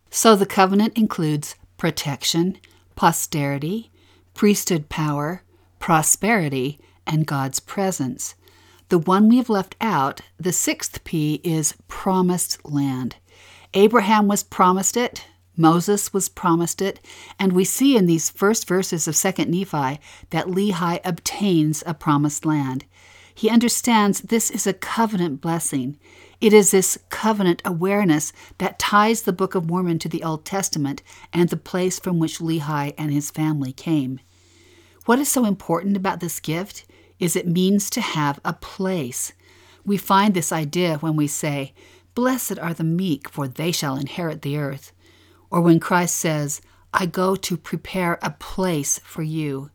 So 0.09 0.35
the 0.35 0.45
covenant 0.45 0.97
includes 0.97 1.55
protection, 1.77 2.57
posterity, 2.95 3.91
priesthood 4.33 4.89
power, 4.89 5.43
prosperity, 5.79 6.79
and 7.07 7.25
God's 7.25 7.59
presence. 7.59 8.35
The 8.89 8.99
one 8.99 9.29
we 9.29 9.37
have 9.37 9.49
left 9.49 9.75
out, 9.79 10.21
the 10.37 10.51
sixth 10.51 11.03
P, 11.03 11.39
is 11.43 11.75
promised 11.87 12.63
land. 12.65 13.15
Abraham 13.73 14.27
was 14.27 14.43
promised 14.43 14.97
it, 14.97 15.25
Moses 15.55 16.11
was 16.11 16.27
promised 16.27 16.81
it, 16.81 16.99
and 17.39 17.53
we 17.53 17.63
see 17.63 17.95
in 17.95 18.05
these 18.05 18.29
first 18.29 18.67
verses 18.67 19.07
of 19.07 19.15
2nd 19.15 19.47
Nephi 19.47 20.01
that 20.31 20.47
Lehi 20.47 20.99
obtains 21.05 21.83
a 21.85 21.93
promised 21.93 22.45
land. 22.45 22.85
He 23.33 23.49
understands 23.49 24.21
this 24.21 24.49
is 24.51 24.67
a 24.67 24.73
covenant 24.73 25.39
blessing. 25.39 25.97
It 26.41 26.53
is 26.53 26.71
this 26.71 26.97
covenant 27.09 27.61
awareness 27.63 28.33
that 28.57 28.79
ties 28.79 29.21
the 29.21 29.33
Book 29.33 29.55
of 29.55 29.67
Mormon 29.67 29.99
to 29.99 30.09
the 30.09 30.23
Old 30.23 30.43
Testament 30.43 31.01
and 31.31 31.47
the 31.49 31.57
place 31.57 31.99
from 31.99 32.19
which 32.19 32.39
Lehi 32.39 32.93
and 32.97 33.11
his 33.11 33.31
family 33.31 33.71
came. 33.71 34.19
What 35.05 35.19
is 35.19 35.29
so 35.29 35.45
important 35.45 35.95
about 35.95 36.19
this 36.19 36.39
gift 36.39 36.85
is 37.19 37.35
it 37.35 37.47
means 37.47 37.89
to 37.91 38.01
have 38.01 38.39
a 38.43 38.53
place. 38.53 39.31
We 39.85 39.97
find 39.97 40.33
this 40.33 40.51
idea 40.51 40.97
when 40.97 41.15
we 41.15 41.27
say, 41.27 41.73
Blessed 42.13 42.59
are 42.59 42.73
the 42.73 42.83
meek, 42.83 43.29
for 43.29 43.47
they 43.47 43.71
shall 43.71 43.95
inherit 43.95 44.41
the 44.41 44.57
earth. 44.57 44.91
Or 45.49 45.61
when 45.61 45.79
Christ 45.79 46.17
says, 46.17 46.61
I 46.93 47.05
go 47.05 47.35
to 47.35 47.57
prepare 47.57 48.19
a 48.21 48.31
place 48.31 48.99
for 49.03 49.23
you. 49.23 49.69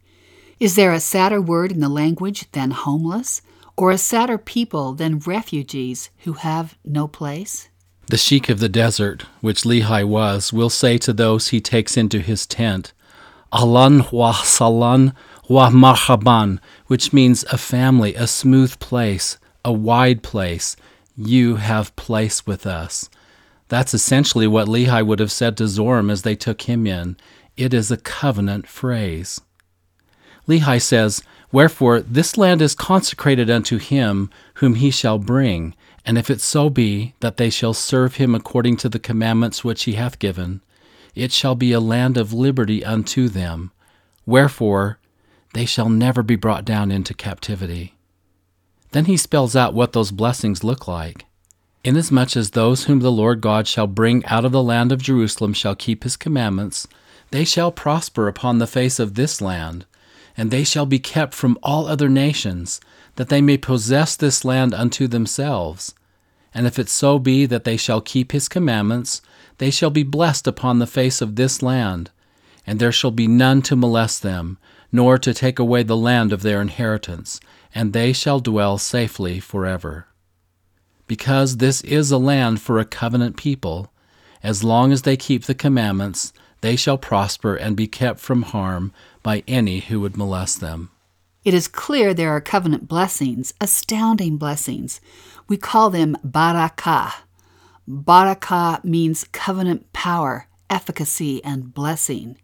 Is 0.61 0.75
there 0.77 0.93
a 0.93 1.01
sadder 1.01 1.41
word 1.41 1.73
in 1.73 1.81
the 1.81 1.89
language 1.89 2.51
than 2.53 2.71
homeless? 2.71 3.43
Or 3.77 3.91
a 3.91 3.99
sadder 3.99 4.39
people 4.39 4.93
than 4.95 5.19
refugees 5.19 6.11
who 6.25 6.35
have 6.35 6.77
no 6.85 7.09
place? 7.09 7.69
The 8.09 8.17
sheik 8.17 8.49
of 8.49 8.61
the 8.61 8.69
desert, 8.69 9.25
which 9.41 9.63
Lehi 9.63 10.07
was, 10.07 10.53
will 10.53 10.71
say 10.71 10.97
to 10.99 11.13
those 11.13 11.49
he 11.49 11.61
takes 11.61 11.97
into 11.97 12.21
his 12.21 12.47
tent, 12.47 12.93
Ahlan 13.53 14.13
wa 14.13 14.33
sahlan 14.33 15.15
wa 15.49 15.71
marhaban, 15.71 16.59
which 16.87 17.13
means 17.13 17.45
a 17.51 17.59
family, 17.59 18.15
a 18.15 18.27
smooth 18.27 18.79
place, 18.79 19.39
a 19.65 19.73
wide 19.73 20.23
place. 20.23 20.77
You 21.17 21.57
have 21.57 21.97
place 21.97 22.47
with 22.47 22.67
us. 22.67 23.09
That's 23.69 23.95
essentially 23.95 24.47
what 24.47 24.69
Lehi 24.69 25.05
would 25.05 25.19
have 25.19 25.33
said 25.33 25.57
to 25.57 25.65
Zoram 25.65 26.11
as 26.11 26.23
they 26.23 26.37
took 26.37 26.63
him 26.63 26.87
in. 26.87 27.17
It 27.57 27.73
is 27.73 27.91
a 27.91 27.97
covenant 27.97 28.69
phrase. 28.69 29.41
Lehi 30.47 30.81
says, 30.81 31.23
Wherefore 31.51 32.01
this 32.01 32.37
land 32.37 32.61
is 32.61 32.75
consecrated 32.75 33.51
unto 33.51 33.79
him 33.79 34.31
whom 34.55 34.75
he 34.75 34.91
shall 34.91 35.19
bring, 35.19 35.75
and 36.05 36.19
if 36.19 36.31
it 36.31 36.41
so 36.41 36.71
be 36.71 37.15
that 37.21 37.37
they 37.37 37.51
shall 37.51 37.75
serve 37.75 38.17
him 38.17 38.35
according 38.35 38.77
to 38.79 38.89
the 38.89 38.99
commandments 38.99 39.65
which 39.65 39.85
he 39.85 39.95
hath 39.95 40.19
given, 40.19 40.61
it 41.15 41.33
shall 41.33 41.55
be 41.55 41.73
a 41.73 41.81
land 41.81 42.17
of 42.17 42.33
liberty 42.33 42.85
unto 42.85 43.29
them. 43.29 43.73
Wherefore 44.27 44.99
they 45.55 45.65
shall 45.65 45.89
never 45.89 46.23
be 46.23 46.37
brought 46.37 46.65
down 46.65 46.91
into 46.91 47.15
captivity. 47.15 47.96
Then 48.93 49.07
he 49.07 49.17
spells 49.17 49.57
out 49.57 49.75
what 49.75 49.93
those 49.93 50.11
blessings 50.11 50.65
look 50.65 50.87
like. 50.87 51.27
Inasmuch 51.85 52.37
as 52.37 52.51
those 52.51 52.85
whom 52.85 53.01
the 53.01 53.13
Lord 53.13 53.41
God 53.41 53.69
shall 53.69 53.87
bring 53.87 54.25
out 54.27 54.45
of 54.45 54.53
the 54.53 54.63
land 54.63 54.91
of 54.91 55.03
Jerusalem 55.03 55.53
shall 55.53 55.77
keep 55.77 56.03
his 56.03 56.17
commandments, 56.17 56.89
they 57.31 57.45
shall 57.45 57.73
prosper 57.73 58.29
upon 58.29 58.59
the 58.59 58.67
face 58.67 58.99
of 58.99 59.15
this 59.15 59.41
land, 59.41 59.85
and 60.37 60.51
they 60.51 60.65
shall 60.65 60.87
be 60.87 60.99
kept 60.99 61.35
from 61.35 61.59
all 61.63 61.87
other 61.87 62.09
nations, 62.09 62.81
that 63.17 63.29
they 63.29 63.41
may 63.41 63.57
possess 63.57 64.17
this 64.17 64.45
land 64.45 64.75
unto 64.75 65.07
themselves. 65.07 65.95
And 66.55 66.67
if 66.67 66.79
it 66.79 66.89
so 66.89 67.19
be 67.19 67.47
that 67.47 67.65
they 67.65 67.77
shall 67.77 68.01
keep 68.01 68.33
his 68.33 68.49
commandments, 68.49 69.23
they 69.59 69.71
shall 69.71 69.91
be 69.91 70.03
blessed 70.03 70.47
upon 70.47 70.79
the 70.79 70.87
face 70.87 71.21
of 71.21 71.37
this 71.37 71.63
land, 71.63 72.11
and 72.67 72.79
there 72.79 72.93
shall 72.93 73.11
be 73.11 73.27
none 73.27 73.63
to 73.63 73.77
molest 73.77 74.23
them, 74.23 74.59
nor 74.93 75.19
to 75.19 75.35
take 75.35 75.59
away 75.59 75.83
the 75.83 75.97
land 75.97 76.33
of 76.33 76.43
their 76.43 76.61
inheritance, 76.61 77.41
and 77.75 77.93
they 77.93 78.13
shall 78.13 78.41
dwell 78.41 78.79
safely 78.79 79.41
forever. 79.41 80.07
Because 81.07 81.59
this 81.59 81.83
is 81.83 82.11
a 82.11 82.19
land 82.19 82.61
for 82.61 82.79
a 82.79 82.85
covenant 82.85 83.37
people, 83.37 83.93
as 84.43 84.65
long 84.65 84.93
as 84.93 85.03
they 85.03 85.17
keep 85.17 85.45
the 85.45 85.55
commandments, 85.55 86.33
they 86.61 86.77
shall 86.77 86.99
prosper 86.99 87.55
and 87.55 87.77
be 87.77 87.87
kept 87.87 88.21
from 88.21 88.43
harm 88.43 88.93
by 89.23 89.43
any 89.47 89.81
who 89.81 90.01
would 90.01 90.17
molest 90.17 90.61
them. 90.61 90.91
It 91.45 91.55
is 91.55 91.69
clear 91.69 92.13
there 92.13 92.31
are 92.31 92.41
covenant 92.41 92.89
blessings, 92.89 93.55
astounding 93.61 94.37
blessings. 94.37 95.01
We 95.49 95.57
call 95.57 95.91
them 95.91 96.17
barakah. 96.27 97.13
Barakah 97.89 98.83
means 98.83 99.25
covenant 99.31 99.93
power, 99.93 100.49
efficacy, 100.69 101.45
and 101.45 101.73
blessing. 101.73 102.37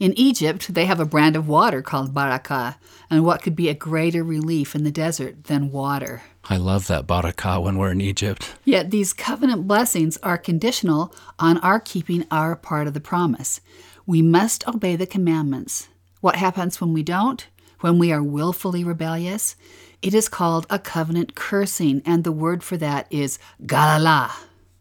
In 0.00 0.18
Egypt, 0.18 0.72
they 0.72 0.86
have 0.86 0.98
a 0.98 1.04
brand 1.04 1.36
of 1.36 1.46
water 1.46 1.82
called 1.82 2.14
barakah, 2.14 2.76
and 3.10 3.22
what 3.22 3.42
could 3.42 3.54
be 3.54 3.68
a 3.68 3.74
greater 3.74 4.24
relief 4.24 4.74
in 4.74 4.82
the 4.82 4.90
desert 4.90 5.44
than 5.44 5.70
water? 5.70 6.22
I 6.48 6.56
love 6.56 6.86
that 6.86 7.06
barakah 7.06 7.62
when 7.62 7.76
we're 7.76 7.90
in 7.90 8.00
Egypt. 8.00 8.54
Yet 8.64 8.90
these 8.90 9.12
covenant 9.12 9.68
blessings 9.68 10.16
are 10.22 10.38
conditional 10.38 11.14
on 11.38 11.58
our 11.58 11.78
keeping 11.78 12.26
our 12.30 12.56
part 12.56 12.86
of 12.86 12.94
the 12.94 13.00
promise. 13.00 13.60
We 14.06 14.22
must 14.22 14.66
obey 14.66 14.96
the 14.96 15.06
commandments. 15.06 15.88
What 16.22 16.36
happens 16.36 16.80
when 16.80 16.94
we 16.94 17.02
don't? 17.02 17.46
When 17.80 17.98
we 17.98 18.10
are 18.10 18.22
willfully 18.22 18.82
rebellious? 18.82 19.54
It 20.00 20.14
is 20.14 20.30
called 20.30 20.66
a 20.70 20.78
covenant 20.78 21.34
cursing, 21.34 22.00
and 22.06 22.24
the 22.24 22.32
word 22.32 22.62
for 22.62 22.78
that 22.78 23.06
is 23.10 23.38
galala. 23.66 24.30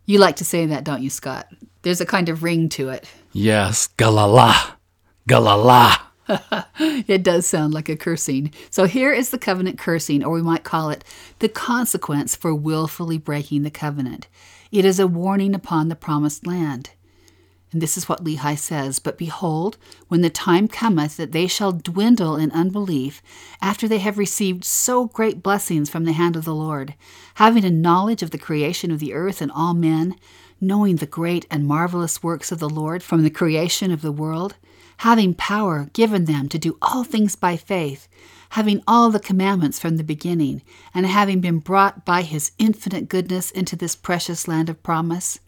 You 0.06 0.18
like 0.18 0.38
to 0.38 0.46
say 0.46 0.66
that, 0.68 0.86
don't 0.86 1.04
you, 1.04 1.10
Scott? 1.10 1.48
There's 1.82 2.00
a 2.00 2.06
kind 2.06 2.30
of 2.30 2.42
ring 2.42 2.70
to 2.70 2.88
it. 2.88 3.06
Yes, 3.34 3.90
galala. 3.98 4.79
Galala. 5.30 6.00
it 7.08 7.22
does 7.22 7.46
sound 7.46 7.72
like 7.72 7.88
a 7.88 7.96
cursing. 7.96 8.52
So 8.72 8.86
here 8.86 9.14
is 9.14 9.30
the 9.30 9.38
covenant 9.38 9.78
cursing, 9.78 10.24
or 10.24 10.34
we 10.34 10.42
might 10.42 10.64
call 10.64 10.90
it 10.90 11.04
the 11.38 11.48
consequence 11.48 12.36
for 12.36 12.54
willfully 12.56 13.20
breaking 13.20 13.62
the 13.62 13.70
covenant. 13.70 14.28
It 14.72 14.86
is 14.86 15.00
a 15.00 15.06
warning 15.06 15.54
upon 15.54 15.88
the 15.88 15.96
promised 15.96 16.48
land. 16.48 16.90
And 17.72 17.80
this 17.80 17.96
is 17.96 18.10
what 18.10 18.24
Lehi 18.24 18.58
says 18.58 18.98
But 18.98 19.20
behold, 19.20 19.78
when 20.08 20.22
the 20.22 20.32
time 20.32 20.68
cometh 20.68 21.16
that 21.18 21.32
they 21.32 21.46
shall 21.46 21.74
dwindle 21.74 22.36
in 22.36 22.50
unbelief, 22.52 23.22
after 23.62 23.88
they 23.88 24.00
have 24.00 24.18
received 24.18 24.66
so 24.66 25.06
great 25.06 25.44
blessings 25.44 25.92
from 25.92 26.06
the 26.06 26.14
hand 26.14 26.36
of 26.36 26.46
the 26.46 26.56
Lord, 26.56 26.96
having 27.36 27.64
a 27.64 27.70
knowledge 27.70 28.24
of 28.24 28.32
the 28.32 28.40
creation 28.40 28.90
of 28.90 29.00
the 29.00 29.14
earth 29.14 29.44
and 29.44 29.52
all 29.52 29.76
men, 29.76 30.16
knowing 30.60 30.96
the 30.96 31.06
great 31.06 31.46
and 31.52 31.68
marvelous 31.68 32.24
works 32.24 32.52
of 32.52 32.58
the 32.58 32.70
Lord 32.70 33.04
from 33.04 33.22
the 33.22 33.30
creation 33.30 33.92
of 33.92 34.02
the 34.02 34.12
world, 34.12 34.56
having 35.00 35.34
power 35.34 35.90
given 35.94 36.26
them 36.26 36.50
to 36.50 36.60
do 36.60 36.78
all 36.82 37.06
things 37.06 37.36
by 37.36 37.56
faith, 37.56 38.10
having 38.50 38.84
all 38.86 39.10
the 39.10 39.20
commandments 39.20 39.80
from 39.80 39.96
the 39.96 40.04
beginning, 40.04 40.62
and 40.94 41.06
having 41.06 41.40
been 41.40 41.60
brought 41.60 42.04
by 42.04 42.22
his 42.22 42.52
infinite 42.58 43.08
goodness 43.08 43.50
into 43.52 43.78
this 43.78 43.96
precious 43.96 44.46
land 44.46 44.70
of 44.70 44.84
promise. 44.84 45.40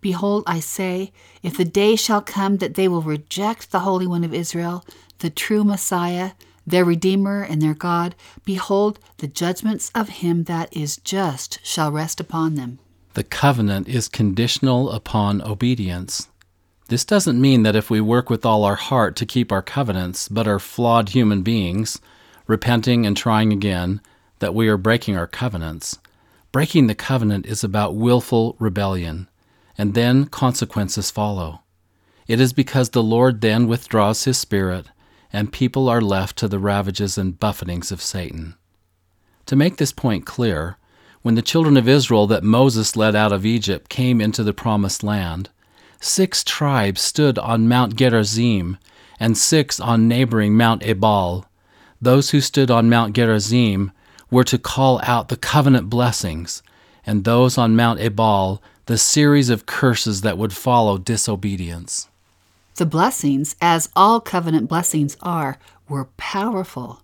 Behold, 0.00 0.42
I 0.46 0.58
say, 0.58 1.12
if 1.40 1.56
the 1.56 1.64
day 1.64 1.94
shall 1.94 2.20
come 2.20 2.56
that 2.56 2.74
they 2.74 2.88
will 2.88 3.02
reject 3.02 3.70
the 3.70 3.80
Holy 3.80 4.08
One 4.08 4.24
of 4.24 4.34
Israel, 4.34 4.84
the 5.20 5.30
true 5.30 5.62
Messiah, 5.62 6.32
their 6.66 6.84
Redeemer 6.84 7.42
and 7.42 7.62
their 7.62 7.74
God, 7.74 8.16
behold, 8.44 8.98
the 9.18 9.28
judgments 9.28 9.92
of 9.94 10.08
him 10.08 10.44
that 10.44 10.74
is 10.76 10.96
just 10.96 11.64
shall 11.64 11.92
rest 11.92 12.18
upon 12.18 12.56
them. 12.56 12.80
The 13.14 13.24
covenant 13.24 13.88
is 13.88 14.08
conditional 14.08 14.90
upon 14.90 15.42
obedience. 15.42 16.28
This 16.90 17.04
doesn't 17.04 17.40
mean 17.40 17.62
that 17.62 17.76
if 17.76 17.88
we 17.88 18.00
work 18.00 18.28
with 18.28 18.44
all 18.44 18.64
our 18.64 18.74
heart 18.74 19.14
to 19.16 19.24
keep 19.24 19.52
our 19.52 19.62
covenants, 19.62 20.26
but 20.26 20.48
are 20.48 20.58
flawed 20.58 21.10
human 21.10 21.42
beings, 21.42 22.00
repenting 22.48 23.06
and 23.06 23.16
trying 23.16 23.52
again, 23.52 24.00
that 24.40 24.56
we 24.56 24.66
are 24.66 24.76
breaking 24.76 25.16
our 25.16 25.28
covenants. 25.28 26.00
Breaking 26.50 26.88
the 26.88 26.96
covenant 26.96 27.46
is 27.46 27.62
about 27.62 27.94
willful 27.94 28.56
rebellion, 28.58 29.28
and 29.78 29.94
then 29.94 30.26
consequences 30.26 31.12
follow. 31.12 31.60
It 32.26 32.40
is 32.40 32.52
because 32.52 32.90
the 32.90 33.04
Lord 33.04 33.40
then 33.40 33.68
withdraws 33.68 34.24
his 34.24 34.38
spirit, 34.38 34.86
and 35.32 35.52
people 35.52 35.88
are 35.88 36.00
left 36.00 36.36
to 36.38 36.48
the 36.48 36.58
ravages 36.58 37.16
and 37.16 37.38
buffetings 37.38 37.92
of 37.92 38.02
Satan. 38.02 38.56
To 39.46 39.54
make 39.54 39.76
this 39.76 39.92
point 39.92 40.26
clear, 40.26 40.76
when 41.22 41.36
the 41.36 41.40
children 41.40 41.76
of 41.76 41.88
Israel 41.88 42.26
that 42.26 42.42
Moses 42.42 42.96
led 42.96 43.14
out 43.14 43.30
of 43.32 43.46
Egypt 43.46 43.88
came 43.88 44.20
into 44.20 44.42
the 44.42 44.52
promised 44.52 45.04
land, 45.04 45.50
six 46.00 46.42
tribes 46.42 47.00
stood 47.00 47.38
on 47.38 47.68
Mount 47.68 47.94
Gerizim, 47.94 48.78
and 49.20 49.36
six 49.36 49.78
on 49.78 50.08
neighboring 50.08 50.56
Mount 50.56 50.82
Ebal. 50.84 51.46
Those 52.00 52.30
who 52.30 52.40
stood 52.40 52.70
on 52.70 52.88
Mount 52.88 53.14
Gerizim 53.14 53.92
were 54.30 54.44
to 54.44 54.58
call 54.58 55.00
out 55.02 55.28
the 55.28 55.36
covenant 55.36 55.90
blessings, 55.90 56.62
and 57.06 57.24
those 57.24 57.58
on 57.58 57.76
Mount 57.76 58.00
Ebal 58.00 58.62
the 58.86 58.98
series 58.98 59.50
of 59.50 59.66
curses 59.66 60.22
that 60.22 60.36
would 60.36 60.52
follow 60.52 60.98
disobedience. 60.98 62.08
The 62.74 62.86
blessings, 62.86 63.54
as 63.60 63.88
all 63.94 64.20
covenant 64.20 64.68
blessings 64.68 65.16
are, 65.20 65.58
were 65.88 66.06
powerful. 66.16 67.02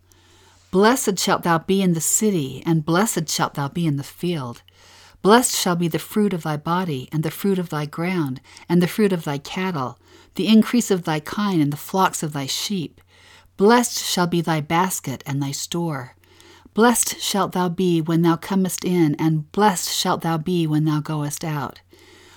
Blessed 0.73 1.17
shalt 1.17 1.45
thou 1.45 1.59
be 1.59 1.81
in 1.81 1.93
the 1.93 2.01
city, 2.01 2.61
and 2.67 2.85
blessed 2.85 3.29
shalt 3.29 3.55
thou 3.55 3.69
be 3.69 3.87
in 3.87 3.99
the 3.99 4.03
field. 4.03 4.63
Blessed 5.27 5.57
shall 5.57 5.75
be 5.75 5.89
the 5.89 5.99
fruit 5.99 6.33
of 6.33 6.45
thy 6.45 6.57
body, 6.57 7.09
and 7.11 7.25
the 7.25 7.33
fruit 7.33 7.59
of 7.59 7.69
thy 7.69 7.85
ground, 7.85 8.41
and 8.69 8.81
the 8.81 8.87
fruit 8.87 9.13
of 9.13 9.25
thy 9.25 9.39
cattle, 9.39 9.99
the 10.37 10.47
increase 10.47 10.89
of 10.89 11.03
thy 11.03 11.19
kine, 11.19 11.61
and 11.61 11.73
the 11.73 11.77
flocks 11.77 12.23
of 12.23 12.33
thy 12.33 12.47
sheep. 12.47 13.01
Blessed 13.57 14.05
shall 14.05 14.29
be 14.29 14.41
thy 14.41 14.61
basket 14.61 15.25
and 15.27 15.43
thy 15.43 15.51
store. 15.51 16.15
Blessed 16.75 17.21
shalt 17.21 17.51
thou 17.51 17.69
be 17.69 18.01
when 18.01 18.23
thou 18.23 18.37
comest 18.37 18.85
in, 18.85 19.17
and 19.17 19.51
blessed 19.51 19.93
shalt 19.93 20.21
thou 20.21 20.39
be 20.39 20.65
when 20.65 20.85
thou 20.85 21.01
goest 21.01 21.43
out. 21.43 21.81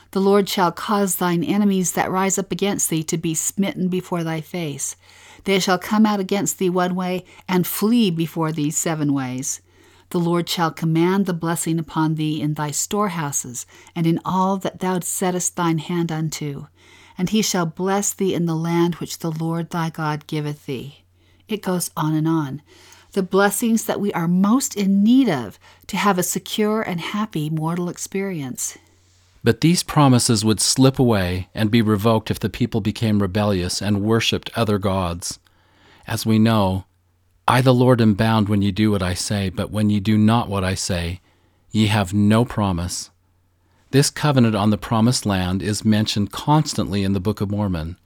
The 0.10 0.20
Lord 0.20 0.50
shall 0.50 0.72
cause 0.72 1.18
thine 1.18 1.44
enemies 1.44 1.92
that 1.92 2.10
rise 2.10 2.40
up 2.40 2.52
against 2.52 2.90
thee 2.90 3.04
to 3.04 3.20
be 3.20 3.36
smitten 3.36 3.90
before 3.90 4.24
thy 4.24 4.42
face. 4.42 4.96
They 5.44 5.60
shall 5.60 5.78
come 5.78 6.08
out 6.08 6.20
against 6.20 6.58
thee 6.58 6.72
one 6.72 6.96
way, 6.96 7.24
and 7.48 7.68
flee 7.68 8.10
before 8.10 8.52
thee 8.52 8.72
seven 8.72 9.14
ways. 9.14 9.62
The 10.10 10.20
Lord 10.20 10.50
shall 10.50 10.72
command 10.72 11.26
the 11.26 11.34
blessing 11.34 11.80
upon 11.80 12.16
thee 12.16 12.42
in 12.42 12.56
thy 12.56 12.72
storehouses, 12.72 13.66
and 13.96 14.08
in 14.08 14.20
all 14.26 14.58
that 14.58 14.80
thou 14.80 15.00
settest 15.02 15.56
thine 15.56 15.78
hand 15.78 16.12
unto. 16.12 16.68
And 17.18 17.30
he 17.30 17.42
shall 17.42 17.66
bless 17.66 18.14
thee 18.14 18.34
in 18.34 18.46
the 18.46 18.56
land 18.56 18.96
which 18.96 19.20
the 19.20 19.32
Lord 19.32 19.70
thy 19.70 19.90
God 19.90 20.26
giveth 20.28 20.66
thee. 20.66 21.04
It 21.48 21.62
goes 21.62 21.92
on 21.96 22.16
and 22.16 22.28
on 22.28 22.62
the 23.14 23.24
blessings 23.24 23.86
that 23.86 24.00
we 24.00 24.14
are 24.14 24.28
most 24.28 24.76
in 24.76 25.04
need 25.04 25.28
of 25.28 25.60
to 25.88 25.98
have 25.98 26.18
a 26.18 26.24
secure 26.24 26.82
and 26.82 27.02
happy 27.02 27.50
mortal 27.50 27.90
experience. 27.90 28.78
But 29.44 29.62
these 29.62 29.84
promises 29.84 30.46
would 30.46 30.60
slip 30.60 31.00
away 31.00 31.48
and 31.56 31.72
be 31.72 31.82
revoked 31.82 32.30
if 32.30 32.40
the 32.40 32.50
people 32.50 32.82
became 32.82 33.22
rebellious 33.22 33.82
and 33.82 34.02
worshipped 34.02 34.52
other 34.56 34.78
gods. 34.78 35.40
As 36.06 36.26
we 36.26 36.38
know, 36.38 36.86
I, 37.50 37.62
the 37.62 37.74
Lord, 37.74 38.00
am 38.00 38.14
bound 38.14 38.48
when 38.48 38.62
ye 38.62 38.72
do 38.72 38.92
what 38.92 39.02
I 39.02 39.16
say, 39.16 39.50
but 39.50 39.72
when 39.72 39.90
ye 39.90 40.00
do 40.00 40.20
not 40.20 40.50
what 40.50 40.64
I 40.64 40.76
say, 40.76 41.20
ye 41.72 41.88
have 41.88 42.14
no 42.14 42.46
promise. 42.46 43.10
This 43.90 44.12
covenant 44.12 44.54
on 44.54 44.70
the 44.70 44.78
promised 44.78 45.26
land 45.26 45.64
is 45.64 45.84
mentioned 45.84 46.32
constantly 46.32 47.04
in 47.04 47.14
the 47.14 47.20
Book 47.20 47.42
of 47.42 47.50
Mormon. 47.50 47.98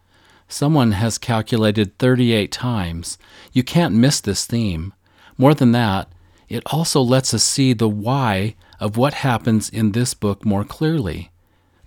Someone 0.48 0.94
has 0.94 1.18
calculated 1.18 1.98
38 1.98 2.54
times. 2.54 3.18
You 3.52 3.64
can't 3.64 3.94
miss 3.94 4.22
this 4.22 4.46
theme. 4.46 4.94
More 5.38 5.54
than 5.54 5.74
that, 5.74 6.08
it 6.48 6.64
also 6.68 7.02
lets 7.02 7.34
us 7.34 7.44
see 7.44 7.74
the 7.74 7.90
why 7.90 8.56
of 8.80 8.96
what 8.96 9.14
happens 9.16 9.70
in 9.70 9.92
this 9.92 10.14
book 10.14 10.46
more 10.46 10.64
clearly. 10.64 11.32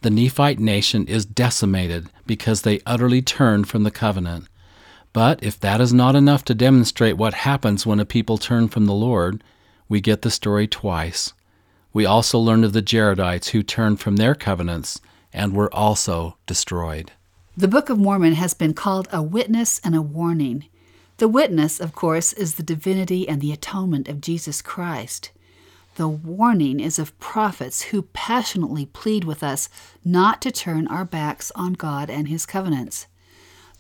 The 0.03 0.11
Nephite 0.11 0.59
nation 0.59 1.07
is 1.07 1.25
decimated 1.25 2.11
because 2.27 2.63
they 2.63 2.81
utterly 2.85 3.23
turned 3.23 3.67
from 3.67 3.83
the 3.83 3.91
covenant. 3.91 4.47
But 5.17 5.43
if 5.43 5.59
that 5.61 5.81
is 5.81 5.95
not 5.95 6.15
enough 6.15 6.45
to 6.45 6.55
demonstrate 6.55 7.17
what 7.17 7.33
happens 7.33 7.87
when 7.87 8.01
a 8.01 8.05
people 8.05 8.37
turn 8.37 8.69
from 8.69 8.85
the 8.85 8.93
Lord, 8.93 9.43
we 9.89 10.03
get 10.03 10.21
the 10.21 10.31
story 10.31 10.67
twice. 10.67 11.33
We 11.95 12.05
also 12.05 12.39
learn 12.39 12.65
of 12.65 12.75
the 12.75 12.83
Jaredites 12.83 13.49
who 13.49 13.63
turned 13.63 13.99
from 13.99 14.17
their 14.17 14.35
covenants 14.35 15.01
and 15.33 15.55
were 15.55 15.73
also 15.75 16.37
destroyed. 16.45 17.13
The 17.57 17.67
Book 17.67 17.89
of 17.89 17.99
Mormon 17.99 18.35
has 18.35 18.53
been 18.53 18.75
called 18.75 19.09
a 19.11 19.23
witness 19.23 19.81
and 19.83 19.95
a 19.95 20.03
warning. 20.03 20.67
The 21.17 21.29
witness, 21.29 21.81
of 21.81 21.95
course, 21.95 22.35
is 22.35 22.57
the 22.57 22.63
divinity 22.63 23.27
and 23.27 23.41
the 23.41 23.53
atonement 23.53 24.09
of 24.09 24.21
Jesus 24.21 24.61
Christ. 24.61 25.31
The 25.95 26.09
warning 26.09 26.79
is 26.79 26.99
of 26.99 27.19
prophets 27.19 27.85
who 27.85 28.03
passionately 28.03 28.85
plead 28.85 29.25
with 29.25 29.43
us 29.43 29.71
not 30.05 30.43
to 30.43 30.51
turn 30.51 30.87
our 30.89 31.07
backs 31.07 31.51
on 31.55 31.73
God 31.73 32.11
and 32.11 32.29
His 32.29 32.45
covenants. 32.45 33.07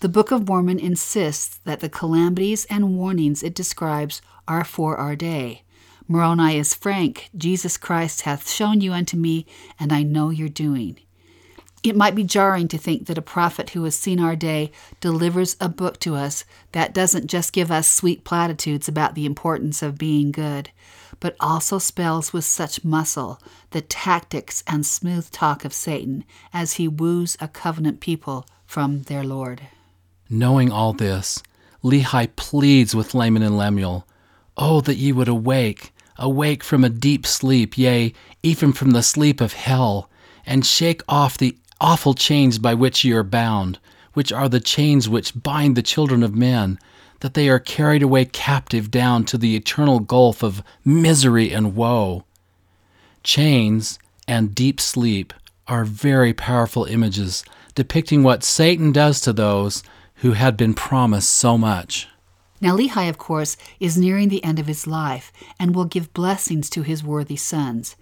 The 0.00 0.10
Book 0.10 0.30
of 0.30 0.46
Mormon 0.46 0.78
insists 0.78 1.58
that 1.64 1.80
the 1.80 1.88
calamities 1.88 2.66
and 2.66 2.98
warnings 2.98 3.42
it 3.42 3.54
describes 3.54 4.20
are 4.46 4.62
for 4.62 4.98
our 4.98 5.16
day. 5.16 5.62
Moroni 6.06 6.58
is 6.58 6.74
frank 6.74 7.30
Jesus 7.34 7.78
Christ 7.78 8.20
hath 8.22 8.46
shown 8.46 8.82
you 8.82 8.92
unto 8.92 9.16
me, 9.16 9.46
and 9.80 9.94
I 9.94 10.02
know 10.02 10.28
your 10.28 10.50
doing. 10.50 10.98
It 11.82 11.96
might 11.96 12.14
be 12.14 12.24
jarring 12.24 12.68
to 12.68 12.78
think 12.78 13.06
that 13.06 13.16
a 13.16 13.22
prophet 13.22 13.70
who 13.70 13.84
has 13.84 13.96
seen 13.96 14.20
our 14.20 14.36
day 14.36 14.70
delivers 15.00 15.56
a 15.62 15.68
book 15.68 15.98
to 16.00 16.14
us 16.14 16.44
that 16.72 16.92
doesn't 16.92 17.28
just 17.28 17.54
give 17.54 17.70
us 17.70 17.88
sweet 17.88 18.22
platitudes 18.22 18.88
about 18.88 19.14
the 19.14 19.24
importance 19.24 19.82
of 19.82 19.96
being 19.96 20.30
good, 20.30 20.68
but 21.20 21.36
also 21.40 21.78
spells 21.78 22.34
with 22.34 22.44
such 22.44 22.84
muscle 22.84 23.40
the 23.70 23.80
tactics 23.80 24.62
and 24.66 24.84
smooth 24.84 25.30
talk 25.30 25.64
of 25.64 25.72
Satan 25.72 26.24
as 26.52 26.74
he 26.74 26.86
woos 26.86 27.38
a 27.40 27.48
covenant 27.48 28.00
people 28.00 28.46
from 28.66 29.02
their 29.04 29.24
Lord. 29.24 29.62
Knowing 30.28 30.72
all 30.72 30.92
this, 30.92 31.42
Lehi 31.84 32.28
pleads 32.34 32.94
with 32.94 33.14
Laman 33.14 33.42
and 33.42 33.56
Lemuel, 33.56 34.06
Oh, 34.56 34.80
that 34.80 34.96
ye 34.96 35.12
would 35.12 35.28
awake, 35.28 35.92
awake 36.18 36.64
from 36.64 36.82
a 36.82 36.88
deep 36.88 37.26
sleep, 37.26 37.78
yea, 37.78 38.12
even 38.42 38.72
from 38.72 38.90
the 38.90 39.02
sleep 39.02 39.40
of 39.40 39.52
hell, 39.52 40.10
and 40.44 40.66
shake 40.66 41.02
off 41.08 41.38
the 41.38 41.56
awful 41.80 42.14
chains 42.14 42.58
by 42.58 42.74
which 42.74 43.04
ye 43.04 43.12
are 43.12 43.22
bound, 43.22 43.78
which 44.14 44.32
are 44.32 44.48
the 44.48 44.60
chains 44.60 45.08
which 45.08 45.40
bind 45.40 45.76
the 45.76 45.82
children 45.82 46.22
of 46.22 46.34
men, 46.34 46.78
that 47.20 47.34
they 47.34 47.48
are 47.48 47.60
carried 47.60 48.02
away 48.02 48.24
captive 48.24 48.90
down 48.90 49.24
to 49.24 49.38
the 49.38 49.54
eternal 49.54 50.00
gulf 50.00 50.42
of 50.42 50.62
misery 50.84 51.52
and 51.52 51.76
woe. 51.76 52.24
Chains 53.22 53.98
and 54.26 54.54
deep 54.54 54.80
sleep 54.80 55.32
are 55.68 55.84
very 55.84 56.32
powerful 56.32 56.84
images 56.84 57.44
depicting 57.76 58.22
what 58.22 58.42
Satan 58.42 58.90
does 58.90 59.20
to 59.20 59.32
those 59.32 59.84
who 60.16 60.32
had 60.32 60.56
been 60.56 60.74
promised 60.74 61.30
so 61.30 61.58
much. 61.58 62.08
Now, 62.60 62.76
Lehi, 62.76 63.08
of 63.08 63.18
course, 63.18 63.56
is 63.80 63.98
nearing 63.98 64.28
the 64.28 64.42
end 64.42 64.58
of 64.58 64.66
his 64.66 64.86
life 64.86 65.30
and 65.58 65.74
will 65.74 65.84
give 65.84 66.14
blessings 66.14 66.70
to 66.70 66.82
his 66.82 67.04
worthy 67.04 67.36
sons. 67.36 67.96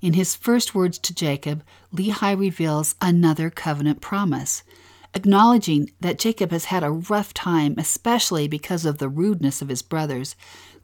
In 0.00 0.14
his 0.14 0.34
first 0.34 0.74
words 0.74 0.98
to 0.98 1.14
Jacob, 1.14 1.62
Lehi 1.94 2.38
reveals 2.38 2.96
another 3.00 3.50
covenant 3.50 4.00
promise, 4.00 4.62
acknowledging 5.14 5.90
that 6.00 6.18
Jacob 6.18 6.50
has 6.50 6.66
had 6.66 6.82
a 6.82 6.90
rough 6.90 7.32
time, 7.34 7.74
especially 7.78 8.48
because 8.48 8.84
of 8.84 8.98
the 8.98 9.08
rudeness 9.08 9.62
of 9.62 9.68
his 9.68 9.82
brothers. 9.82 10.34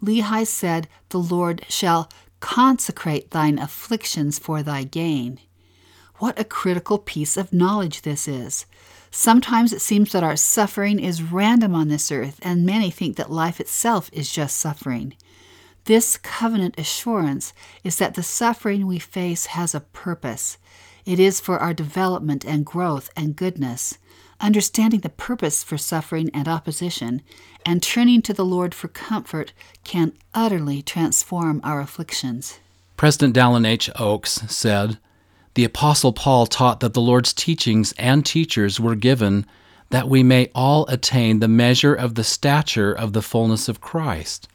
Lehi 0.02 0.46
said, 0.46 0.86
The 1.08 1.18
Lord 1.18 1.64
shall 1.68 2.10
consecrate 2.40 3.30
thine 3.30 3.58
afflictions 3.58 4.38
for 4.38 4.62
thy 4.62 4.84
gain. 4.84 5.40
What 6.16 6.38
a 6.38 6.44
critical 6.44 6.98
piece 6.98 7.36
of 7.36 7.52
knowledge 7.52 8.02
this 8.02 8.28
is. 8.28 8.66
Sometimes 9.18 9.72
it 9.72 9.80
seems 9.80 10.12
that 10.12 10.22
our 10.22 10.36
suffering 10.36 11.00
is 11.00 11.22
random 11.22 11.74
on 11.74 11.88
this 11.88 12.12
earth, 12.12 12.38
and 12.42 12.66
many 12.66 12.90
think 12.90 13.16
that 13.16 13.32
life 13.32 13.60
itself 13.60 14.10
is 14.12 14.30
just 14.30 14.58
suffering. 14.58 15.14
This 15.86 16.18
covenant 16.18 16.78
assurance 16.78 17.54
is 17.82 17.96
that 17.96 18.12
the 18.12 18.22
suffering 18.22 18.86
we 18.86 18.98
face 18.98 19.46
has 19.46 19.74
a 19.74 19.80
purpose. 19.80 20.58
It 21.06 21.18
is 21.18 21.40
for 21.40 21.58
our 21.58 21.72
development 21.72 22.44
and 22.44 22.66
growth 22.66 23.08
and 23.16 23.34
goodness. 23.34 23.96
Understanding 24.38 25.00
the 25.00 25.08
purpose 25.08 25.64
for 25.64 25.78
suffering 25.78 26.28
and 26.34 26.46
opposition 26.46 27.22
and 27.64 27.82
turning 27.82 28.20
to 28.20 28.34
the 28.34 28.44
Lord 28.44 28.74
for 28.74 28.88
comfort 28.88 29.54
can 29.82 30.12
utterly 30.34 30.82
transform 30.82 31.62
our 31.64 31.80
afflictions. 31.80 32.60
President 32.98 33.34
Dallin 33.34 33.66
H. 33.66 33.88
Oaks 33.98 34.42
said, 34.48 34.98
The 35.56 35.64
Apostle 35.64 36.12
Paul 36.12 36.46
taught 36.46 36.80
that 36.80 36.92
the 36.92 37.00
Lord's 37.00 37.32
teachings 37.32 37.94
and 37.96 38.26
teachers 38.26 38.78
were 38.78 38.94
given 38.94 39.46
that 39.88 40.06
we 40.06 40.22
may 40.22 40.50
all 40.54 40.84
attain 40.88 41.40
the 41.40 41.48
measure 41.48 41.94
of 41.94 42.14
the 42.14 42.24
stature 42.24 42.92
of 42.92 43.14
the 43.14 43.22
fullness 43.22 43.66
of 43.66 43.80
Christ. 43.80 44.48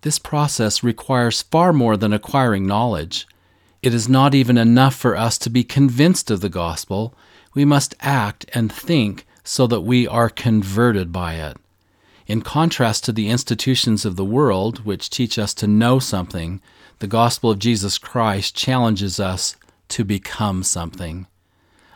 This 0.00 0.18
process 0.18 0.82
requires 0.82 1.40
far 1.40 1.72
more 1.72 1.96
than 1.96 2.12
acquiring 2.12 2.66
knowledge. 2.66 3.28
It 3.80 3.94
is 3.94 4.08
not 4.08 4.34
even 4.34 4.58
enough 4.58 4.96
for 4.96 5.16
us 5.16 5.38
to 5.38 5.50
be 5.50 5.62
convinced 5.62 6.32
of 6.32 6.40
the 6.40 6.48
gospel. 6.48 7.14
We 7.54 7.64
must 7.64 7.94
act 8.00 8.44
and 8.52 8.72
think 8.72 9.28
so 9.44 9.68
that 9.68 9.82
we 9.82 10.08
are 10.08 10.28
converted 10.28 11.12
by 11.12 11.34
it. 11.34 11.58
In 12.26 12.42
contrast 12.42 13.04
to 13.04 13.12
the 13.12 13.28
institutions 13.28 14.04
of 14.04 14.16
the 14.16 14.24
world, 14.24 14.84
which 14.84 15.10
teach 15.10 15.38
us 15.38 15.54
to 15.54 15.68
know 15.68 16.00
something, 16.00 16.60
the 16.98 17.06
gospel 17.06 17.52
of 17.52 17.60
Jesus 17.60 17.98
Christ 17.98 18.56
challenges 18.56 19.20
us 19.20 19.54
to 19.90 20.04
become 20.04 20.62
something. 20.62 21.26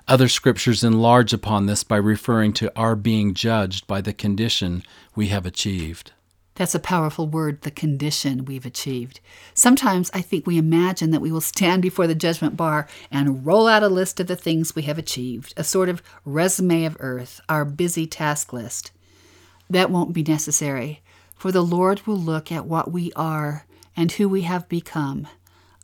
Other 0.06 0.28
scriptures 0.28 0.84
enlarge 0.84 1.32
upon 1.32 1.66
this 1.66 1.82
by 1.82 1.96
referring 1.96 2.52
to 2.54 2.72
our 2.76 2.94
being 2.94 3.32
judged 3.32 3.86
by 3.86 4.02
the 4.02 4.12
condition 4.12 4.82
we 5.14 5.28
have 5.28 5.46
achieved. 5.46 6.12
That's 6.56 6.74
a 6.74 6.78
powerful 6.78 7.26
word, 7.26 7.62
the 7.62 7.70
condition 7.70 8.44
we've 8.44 8.66
achieved. 8.66 9.18
Sometimes 9.54 10.10
I 10.14 10.20
think 10.20 10.46
we 10.46 10.56
imagine 10.56 11.10
that 11.10 11.20
we 11.20 11.32
will 11.32 11.40
stand 11.40 11.82
before 11.82 12.06
the 12.06 12.14
judgment 12.14 12.56
bar 12.56 12.86
and 13.10 13.44
roll 13.44 13.66
out 13.66 13.82
a 13.82 13.88
list 13.88 14.20
of 14.20 14.28
the 14.28 14.36
things 14.36 14.76
we 14.76 14.82
have 14.82 14.98
achieved, 14.98 15.52
a 15.56 15.64
sort 15.64 15.88
of 15.88 16.02
resume 16.24 16.84
of 16.84 16.96
earth, 17.00 17.40
our 17.48 17.64
busy 17.64 18.06
task 18.06 18.52
list. 18.52 18.92
That 19.68 19.90
won't 19.90 20.12
be 20.12 20.22
necessary, 20.22 21.02
for 21.34 21.50
the 21.50 21.62
Lord 21.62 22.06
will 22.06 22.18
look 22.18 22.52
at 22.52 22.66
what 22.66 22.92
we 22.92 23.10
are 23.16 23.66
and 23.96 24.12
who 24.12 24.28
we 24.28 24.42
have 24.42 24.68
become. 24.68 25.26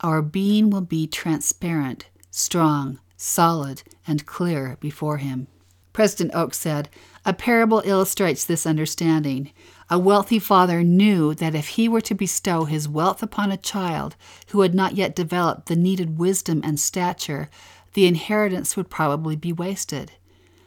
Our 0.01 0.23
being 0.23 0.71
will 0.71 0.81
be 0.81 1.07
transparent, 1.07 2.07
strong, 2.31 2.99
solid, 3.17 3.83
and 4.07 4.25
clear 4.25 4.79
before 4.81 5.19
Him. 5.19 5.47
President 5.93 6.35
Oaks 6.35 6.59
said, 6.59 6.89
A 7.27 7.35
parable 7.35 7.83
illustrates 7.85 8.45
this 8.45 8.67
understanding. 8.67 9.53
A 9.91 9.99
wealthy 9.99 10.39
father 10.39 10.83
knew 10.83 11.35
that 11.35 11.55
if 11.55 11.69
he 11.69 11.89
were 11.89 12.01
to 12.01 12.15
bestow 12.15 12.65
his 12.65 12.89
wealth 12.89 13.23
upon 13.23 13.51
a 13.51 13.57
child 13.57 14.17
who 14.49 14.61
had 14.61 14.75
not 14.75 14.95
yet 14.95 15.17
developed 15.17 15.67
the 15.67 15.77
needed 15.77 16.19
wisdom 16.19 16.61
and 16.65 16.79
stature, 16.79 17.51
the 17.95 18.07
inheritance 18.07 18.77
would 18.77 18.89
probably 18.89 19.37
be 19.37 19.53
wasted. 19.53 20.13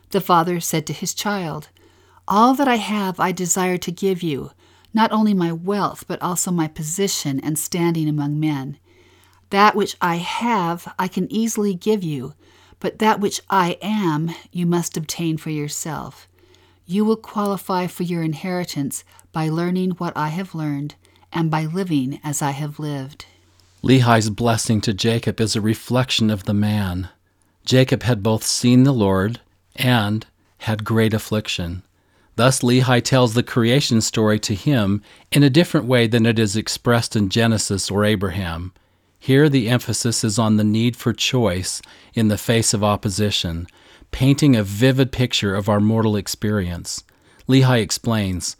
The 0.09 0.21
father 0.21 0.59
said 0.59 0.85
to 0.87 0.93
his 0.93 1.13
child, 1.13 1.69
All 2.27 2.53
that 2.53 2.67
I 2.67 2.75
have 2.75 3.19
I 3.19 3.31
desire 3.31 3.77
to 3.77 3.91
give 3.91 4.21
you, 4.21 4.51
not 4.93 5.11
only 5.11 5.33
my 5.33 5.51
wealth, 5.51 6.03
but 6.07 6.21
also 6.21 6.51
my 6.51 6.67
position 6.67 7.39
and 7.39 7.57
standing 7.57 8.07
among 8.07 8.39
men. 8.39 8.77
That 9.53 9.75
which 9.75 9.95
I 10.01 10.15
have 10.15 10.91
I 10.97 11.07
can 11.07 11.31
easily 11.31 11.75
give 11.75 12.03
you, 12.03 12.33
but 12.79 12.97
that 12.97 13.19
which 13.19 13.39
I 13.51 13.77
am 13.83 14.31
you 14.51 14.65
must 14.65 14.97
obtain 14.97 15.37
for 15.37 15.51
yourself. 15.51 16.27
You 16.87 17.05
will 17.05 17.17
qualify 17.17 17.85
for 17.85 18.01
your 18.01 18.23
inheritance 18.23 19.03
by 19.31 19.49
learning 19.49 19.91
what 19.91 20.17
I 20.17 20.29
have 20.29 20.55
learned 20.55 20.95
and 21.31 21.51
by 21.51 21.65
living 21.65 22.19
as 22.23 22.41
I 22.41 22.49
have 22.49 22.79
lived. 22.79 23.27
Lehi's 23.83 24.31
blessing 24.31 24.81
to 24.81 24.91
Jacob 24.91 25.39
is 25.39 25.55
a 25.55 25.61
reflection 25.61 26.31
of 26.31 26.45
the 26.45 26.55
man. 26.55 27.09
Jacob 27.63 28.01
had 28.01 28.23
both 28.23 28.43
seen 28.43 28.85
the 28.85 28.91
Lord 28.91 29.39
and 29.75 30.25
had 30.57 30.83
great 30.83 31.13
affliction. 31.13 31.83
Thus, 32.37 32.61
Lehi 32.61 33.03
tells 33.03 33.35
the 33.35 33.43
creation 33.43 34.01
story 34.01 34.39
to 34.39 34.55
him 34.55 35.03
in 35.31 35.43
a 35.43 35.49
different 35.51 35.85
way 35.85 36.07
than 36.07 36.25
it 36.25 36.39
is 36.39 36.55
expressed 36.55 37.15
in 37.15 37.29
Genesis 37.29 37.91
or 37.91 38.03
Abraham. 38.03 38.73
Here, 39.25 39.47
the 39.47 39.69
emphasis 39.69 40.25
is 40.25 40.37
on 40.37 40.57
the 40.57 40.65
need 40.65 40.97
for 40.97 41.13
choice 41.13 41.81
in 42.13 42.27
the 42.27 42.37
face 42.37 42.73
of 42.73 42.83
opposition, 42.83 43.67
painting 44.11 44.53
a 44.53 44.65
vivid 44.65 45.13
picture 45.13 45.55
of 45.55 45.69
our 45.69 45.79
mortal 45.79 46.17
experience. 46.17 47.05
Lehi 47.47 47.79
explains 47.79 48.57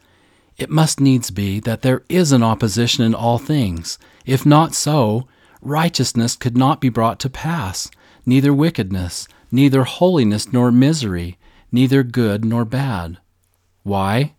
It 0.57 0.69
must 0.69 1.01
needs 1.01 1.31
be 1.31 1.59
that 1.59 1.81
there 1.81 2.05
is 2.07 2.31
an 2.31 2.43
opposition 2.43 3.03
in 3.03 3.13
all 3.13 3.37
things. 3.39 3.99
If 4.25 4.45
not 4.45 4.73
so, 4.73 5.27
righteousness 5.59 6.37
could 6.37 6.55
not 6.55 6.79
be 6.79 6.87
brought 6.87 7.19
to 7.19 7.29
pass, 7.29 7.91
neither 8.25 8.53
wickedness, 8.53 9.27
neither 9.51 9.83
holiness 9.83 10.53
nor 10.53 10.71
misery, 10.71 11.37
neither 11.73 12.03
good 12.03 12.45
nor 12.45 12.63
bad. 12.63 13.17
Why? 13.83 14.33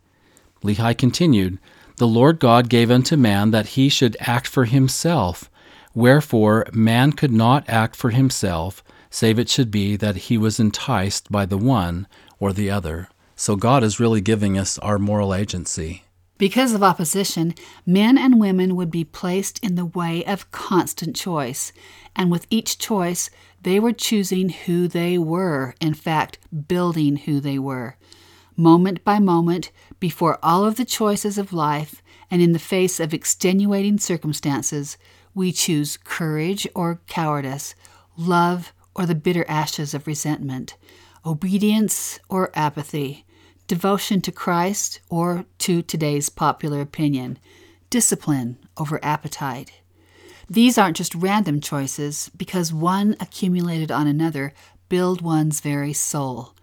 Lehi 0.62 0.96
continued 0.96 1.58
The 1.96 2.06
Lord 2.06 2.38
God 2.38 2.70
gave 2.70 2.90
unto 2.90 3.14
man 3.14 3.50
that 3.50 3.76
he 3.76 3.90
should 3.90 4.16
act 4.20 4.46
for 4.46 4.64
himself 4.64 5.50
Wherefore 5.94 6.66
man 6.72 7.12
could 7.12 7.32
not 7.32 7.68
act 7.68 7.94
for 7.94 8.10
himself, 8.10 8.82
save 9.10 9.38
it 9.38 9.48
should 9.48 9.70
be 9.70 9.96
that 9.96 10.16
he 10.16 10.36
was 10.36 10.58
enticed 10.58 11.30
by 11.30 11.46
the 11.46 11.58
one 11.58 12.08
or 12.40 12.52
the 12.52 12.68
other. 12.70 13.08
So 13.36 13.56
God 13.56 13.84
is 13.84 14.00
really 14.00 14.20
giving 14.20 14.58
us 14.58 14.78
our 14.78 14.98
moral 14.98 15.34
agency. 15.34 16.04
Because 16.36 16.72
of 16.72 16.82
opposition, 16.82 17.54
men 17.86 18.18
and 18.18 18.40
women 18.40 18.74
would 18.74 18.90
be 18.90 19.04
placed 19.04 19.62
in 19.62 19.76
the 19.76 19.84
way 19.84 20.24
of 20.24 20.50
constant 20.50 21.14
choice, 21.14 21.72
and 22.16 22.28
with 22.28 22.46
each 22.50 22.76
choice, 22.76 23.30
they 23.62 23.78
were 23.78 23.92
choosing 23.92 24.48
who 24.48 24.88
they 24.88 25.16
were, 25.16 25.74
in 25.80 25.94
fact, 25.94 26.38
building 26.66 27.16
who 27.18 27.38
they 27.38 27.58
were. 27.58 27.96
Moment 28.56 29.04
by 29.04 29.20
moment, 29.20 29.70
before 30.00 30.38
all 30.42 30.64
of 30.64 30.74
the 30.76 30.84
choices 30.84 31.38
of 31.38 31.52
life, 31.52 32.02
and 32.30 32.42
in 32.42 32.52
the 32.52 32.58
face 32.58 32.98
of 32.98 33.14
extenuating 33.14 33.98
circumstances, 33.98 34.98
we 35.34 35.52
choose 35.52 35.96
courage 35.96 36.66
or 36.74 37.00
cowardice, 37.06 37.74
love 38.16 38.72
or 38.94 39.06
the 39.06 39.14
bitter 39.14 39.44
ashes 39.48 39.94
of 39.94 40.06
resentment, 40.06 40.76
obedience 41.26 42.18
or 42.28 42.50
apathy, 42.54 43.24
devotion 43.66 44.20
to 44.20 44.30
Christ 44.32 45.00
or 45.08 45.44
to 45.58 45.82
today's 45.82 46.28
popular 46.28 46.80
opinion, 46.80 47.38
discipline 47.90 48.58
over 48.76 49.02
appetite. 49.04 49.72
These 50.48 50.76
aren't 50.76 50.98
just 50.98 51.14
random 51.14 51.60
choices, 51.60 52.30
because 52.36 52.72
one 52.72 53.16
accumulated 53.18 53.90
on 53.90 54.06
another 54.06 54.52
build 54.88 55.22
one's 55.22 55.60
very 55.60 55.94
soul. 55.94 56.54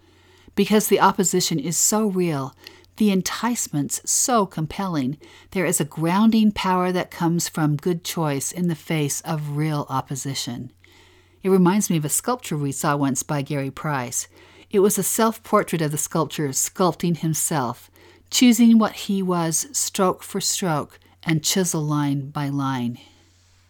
Because 0.54 0.86
the 0.86 1.00
opposition 1.00 1.58
is 1.58 1.76
so 1.76 2.06
real, 2.06 2.54
the 2.96 3.10
enticements 3.10 4.00
so 4.04 4.46
compelling. 4.46 5.18
There 5.52 5.64
is 5.64 5.80
a 5.80 5.84
grounding 5.84 6.52
power 6.52 6.92
that 6.92 7.10
comes 7.10 7.48
from 7.48 7.76
good 7.76 8.04
choice 8.04 8.52
in 8.52 8.68
the 8.68 8.74
face 8.74 9.20
of 9.22 9.56
real 9.56 9.86
opposition. 9.88 10.72
It 11.42 11.50
reminds 11.50 11.90
me 11.90 11.96
of 11.96 12.04
a 12.04 12.10
sculpture 12.10 12.56
we 12.56 12.72
saw 12.72 12.96
once 12.96 13.22
by 13.22 13.42
Gary 13.42 13.70
Price. 13.70 14.28
It 14.70 14.80
was 14.80 14.96
a 14.98 15.02
self 15.02 15.42
portrait 15.42 15.82
of 15.82 15.90
the 15.90 15.98
sculptor 15.98 16.48
sculpting 16.48 17.18
himself, 17.18 17.90
choosing 18.30 18.78
what 18.78 18.92
he 18.92 19.22
was 19.22 19.66
stroke 19.72 20.22
for 20.22 20.40
stroke 20.40 20.98
and 21.24 21.42
chisel 21.42 21.82
line 21.82 22.30
by 22.30 22.48
line. 22.48 22.98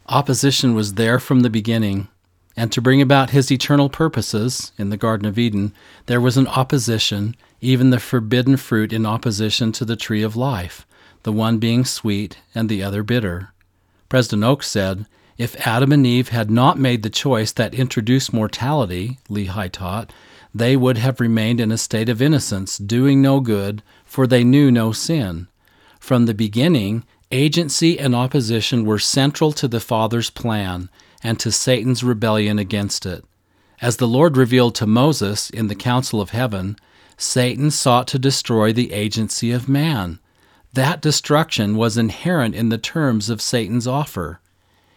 Opposition 0.08 0.74
was 0.74 0.94
there 0.94 1.18
from 1.18 1.40
the 1.40 1.50
beginning, 1.50 2.08
and 2.56 2.70
to 2.72 2.82
bring 2.82 3.00
about 3.00 3.30
his 3.30 3.50
eternal 3.50 3.88
purposes 3.88 4.72
in 4.76 4.90
the 4.90 4.96
Garden 4.96 5.26
of 5.26 5.38
Eden, 5.38 5.72
there 6.06 6.20
was 6.20 6.36
an 6.36 6.48
opposition 6.48 7.34
even 7.62 7.90
the 7.90 8.00
forbidden 8.00 8.56
fruit 8.56 8.92
in 8.92 9.06
opposition 9.06 9.70
to 9.72 9.84
the 9.84 9.96
tree 9.96 10.22
of 10.22 10.36
life, 10.36 10.84
the 11.22 11.32
one 11.32 11.58
being 11.58 11.84
sweet 11.84 12.36
and 12.54 12.68
the 12.68 12.82
other 12.82 13.04
bitter. 13.04 13.52
President 14.08 14.42
Oaks 14.44 14.68
said, 14.68 15.06
If 15.38 15.56
Adam 15.66 15.92
and 15.92 16.04
Eve 16.04 16.28
had 16.28 16.50
not 16.50 16.78
made 16.78 17.02
the 17.02 17.08
choice 17.08 17.52
that 17.52 17.72
introduced 17.72 18.32
mortality, 18.32 19.18
Lehi 19.30 19.70
taught, 19.70 20.12
they 20.52 20.76
would 20.76 20.98
have 20.98 21.20
remained 21.20 21.60
in 21.60 21.72
a 21.72 21.78
state 21.78 22.08
of 22.08 22.20
innocence, 22.20 22.76
doing 22.76 23.22
no 23.22 23.40
good, 23.40 23.82
for 24.04 24.26
they 24.26 24.44
knew 24.44 24.70
no 24.70 24.92
sin. 24.92 25.46
From 26.00 26.26
the 26.26 26.34
beginning, 26.34 27.04
agency 27.30 27.98
and 27.98 28.14
opposition 28.14 28.84
were 28.84 28.98
central 28.98 29.52
to 29.52 29.68
the 29.68 29.80
Father's 29.80 30.30
plan 30.30 30.90
and 31.22 31.38
to 31.38 31.52
Satan's 31.52 32.02
rebellion 32.02 32.58
against 32.58 33.06
it. 33.06 33.24
As 33.80 33.96
the 33.96 34.08
Lord 34.08 34.36
revealed 34.36 34.74
to 34.76 34.86
Moses 34.86 35.48
in 35.48 35.68
the 35.68 35.74
council 35.74 36.20
of 36.20 36.30
heaven, 36.30 36.76
Satan 37.22 37.70
sought 37.70 38.08
to 38.08 38.18
destroy 38.18 38.72
the 38.72 38.92
agency 38.92 39.52
of 39.52 39.68
man. 39.68 40.18
That 40.72 41.00
destruction 41.00 41.76
was 41.76 41.96
inherent 41.96 42.54
in 42.54 42.68
the 42.68 42.78
terms 42.78 43.30
of 43.30 43.40
Satan's 43.40 43.86
offer. 43.86 44.40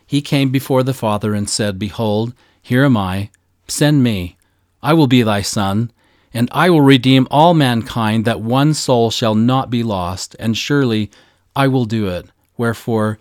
He 0.07 0.21
came 0.21 0.49
before 0.49 0.81
the 0.81 0.93
Father 0.93 1.35
and 1.35 1.49
said, 1.49 1.77
Behold, 1.77 2.33
here 2.61 2.83
am 2.83 2.97
I, 2.97 3.29
send 3.67 4.03
me. 4.03 4.37
I 4.81 4.93
will 4.93 5.07
be 5.07 5.21
thy 5.21 5.41
son, 5.41 5.91
and 6.33 6.49
I 6.51 6.69
will 6.69 6.81
redeem 6.81 7.27
all 7.29 7.53
mankind, 7.53 8.25
that 8.25 8.41
one 8.41 8.73
soul 8.73 9.11
shall 9.11 9.35
not 9.35 9.69
be 9.69 9.83
lost, 9.83 10.35
and 10.39 10.57
surely 10.57 11.11
I 11.55 11.67
will 11.67 11.85
do 11.85 12.07
it. 12.07 12.25
Wherefore, 12.57 13.19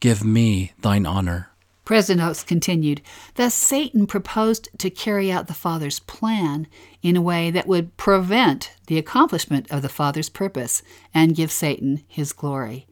give 0.00 0.24
me 0.24 0.72
thine 0.80 1.06
honor. 1.06 1.51
President 1.84 2.24
Oaks 2.24 2.44
continued 2.44 3.02
Thus, 3.34 3.54
Satan 3.54 4.06
proposed 4.06 4.68
to 4.78 4.88
carry 4.88 5.32
out 5.32 5.48
the 5.48 5.54
Father's 5.54 5.98
plan 5.98 6.68
in 7.02 7.16
a 7.16 7.22
way 7.22 7.50
that 7.50 7.66
would 7.66 7.96
prevent 7.96 8.72
the 8.86 8.98
accomplishment 8.98 9.70
of 9.70 9.82
the 9.82 9.88
Father's 9.88 10.28
purpose 10.28 10.82
and 11.12 11.34
give 11.34 11.50
Satan 11.50 12.04
his 12.06 12.32
glory. 12.32 12.86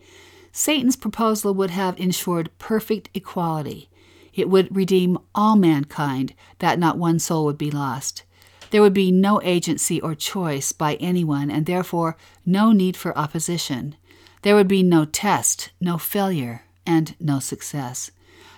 Satan's 0.51 0.97
proposal 0.97 1.55
would 1.55 1.71
have 1.71 1.99
ensured 2.01 2.51
perfect 2.59 3.11
equality. 3.15 3.89
It 4.35 4.49
would 4.49 4.75
redeem 4.75 5.19
all 5.35 5.55
mankind, 5.55 6.35
that 6.59 6.79
not 6.79 6.99
one 6.99 7.21
soul 7.21 7.45
would 7.45 7.59
be 7.59 7.71
lost. 7.71 8.25
There 8.71 8.83
would 8.83 8.95
be 8.95 9.13
no 9.13 9.41
agency 9.43 10.01
or 10.01 10.17
choice 10.17 10.73
by 10.73 10.95
anyone, 10.95 11.51
and 11.51 11.67
therefore 11.67 12.17
no 12.45 12.73
need 12.73 12.97
for 12.97 13.17
opposition. 13.17 13.95
There 14.43 14.57
would 14.57 14.69
be 14.69 14.83
no 14.83 15.05
test, 15.05 15.71
no 15.81 15.99
failure, 15.99 16.65
and 16.85 17.15
no 17.21 17.39
success 17.39 18.11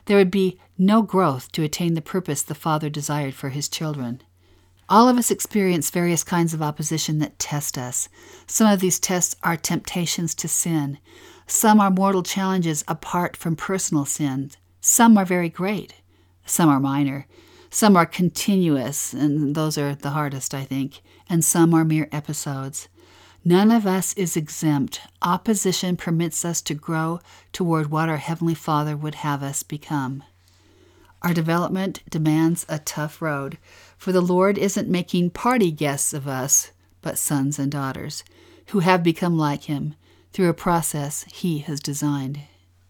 there 0.06 0.16
would 0.16 0.30
be 0.30 0.58
no 0.78 1.02
growth 1.02 1.50
to 1.52 1.62
attain 1.62 1.94
the 1.94 2.02
purpose 2.02 2.42
the 2.42 2.54
Father 2.54 2.90
desired 2.90 3.34
for 3.34 3.50
his 3.50 3.68
children. 3.68 4.22
All 4.88 5.08
of 5.08 5.16
us 5.16 5.30
experience 5.30 5.90
various 5.90 6.24
kinds 6.24 6.52
of 6.52 6.60
opposition 6.60 7.18
that 7.20 7.38
test 7.38 7.78
us. 7.78 8.08
Some 8.46 8.70
of 8.70 8.80
these 8.80 8.98
tests 8.98 9.36
are 9.42 9.56
temptations 9.56 10.34
to 10.36 10.48
sin. 10.48 10.98
Some 11.46 11.80
are 11.80 11.90
mortal 11.90 12.22
challenges 12.22 12.84
apart 12.88 13.36
from 13.36 13.56
personal 13.56 14.04
sin. 14.04 14.50
Some 14.80 15.16
are 15.16 15.24
very 15.24 15.48
great. 15.48 15.94
Some 16.44 16.68
are 16.68 16.80
minor. 16.80 17.26
Some 17.70 17.96
are 17.96 18.04
continuous, 18.04 19.14
and 19.14 19.54
those 19.54 19.78
are 19.78 19.94
the 19.94 20.10
hardest, 20.10 20.52
I 20.52 20.64
think. 20.64 21.00
And 21.28 21.42
some 21.42 21.72
are 21.72 21.84
mere 21.84 22.08
episodes. 22.12 22.88
None 23.44 23.72
of 23.72 23.86
us 23.86 24.14
is 24.14 24.36
exempt. 24.36 25.00
Opposition 25.20 25.96
permits 25.96 26.44
us 26.44 26.62
to 26.62 26.74
grow 26.74 27.20
toward 27.52 27.90
what 27.90 28.08
our 28.08 28.18
Heavenly 28.18 28.54
Father 28.54 28.96
would 28.96 29.16
have 29.16 29.42
us 29.42 29.64
become. 29.64 30.22
Our 31.22 31.34
development 31.34 32.02
demands 32.08 32.64
a 32.68 32.78
tough 32.78 33.20
road, 33.20 33.58
for 33.96 34.12
the 34.12 34.20
Lord 34.20 34.58
isn't 34.58 34.88
making 34.88 35.30
party 35.30 35.72
guests 35.72 36.12
of 36.12 36.28
us, 36.28 36.70
but 37.00 37.18
sons 37.18 37.58
and 37.58 37.70
daughters 37.70 38.22
who 38.68 38.80
have 38.80 39.02
become 39.02 39.36
like 39.36 39.64
Him 39.64 39.94
through 40.32 40.48
a 40.48 40.54
process 40.54 41.24
He 41.32 41.58
has 41.60 41.80
designed. 41.80 42.40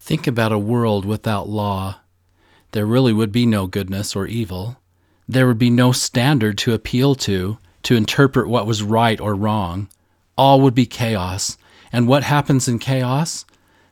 Think 0.00 0.26
about 0.26 0.52
a 0.52 0.58
world 0.58 1.04
without 1.04 1.48
law. 1.48 2.00
There 2.72 2.86
really 2.86 3.12
would 3.12 3.32
be 3.32 3.46
no 3.46 3.66
goodness 3.66 4.14
or 4.14 4.26
evil. 4.26 4.76
There 5.26 5.46
would 5.46 5.58
be 5.58 5.70
no 5.70 5.92
standard 5.92 6.58
to 6.58 6.74
appeal 6.74 7.14
to 7.16 7.58
to 7.84 7.96
interpret 7.96 8.48
what 8.48 8.66
was 8.66 8.82
right 8.82 9.20
or 9.20 9.34
wrong. 9.34 9.88
All 10.36 10.60
would 10.60 10.74
be 10.74 10.86
chaos. 10.86 11.56
And 11.92 12.08
what 12.08 12.24
happens 12.24 12.68
in 12.68 12.78
chaos? 12.78 13.44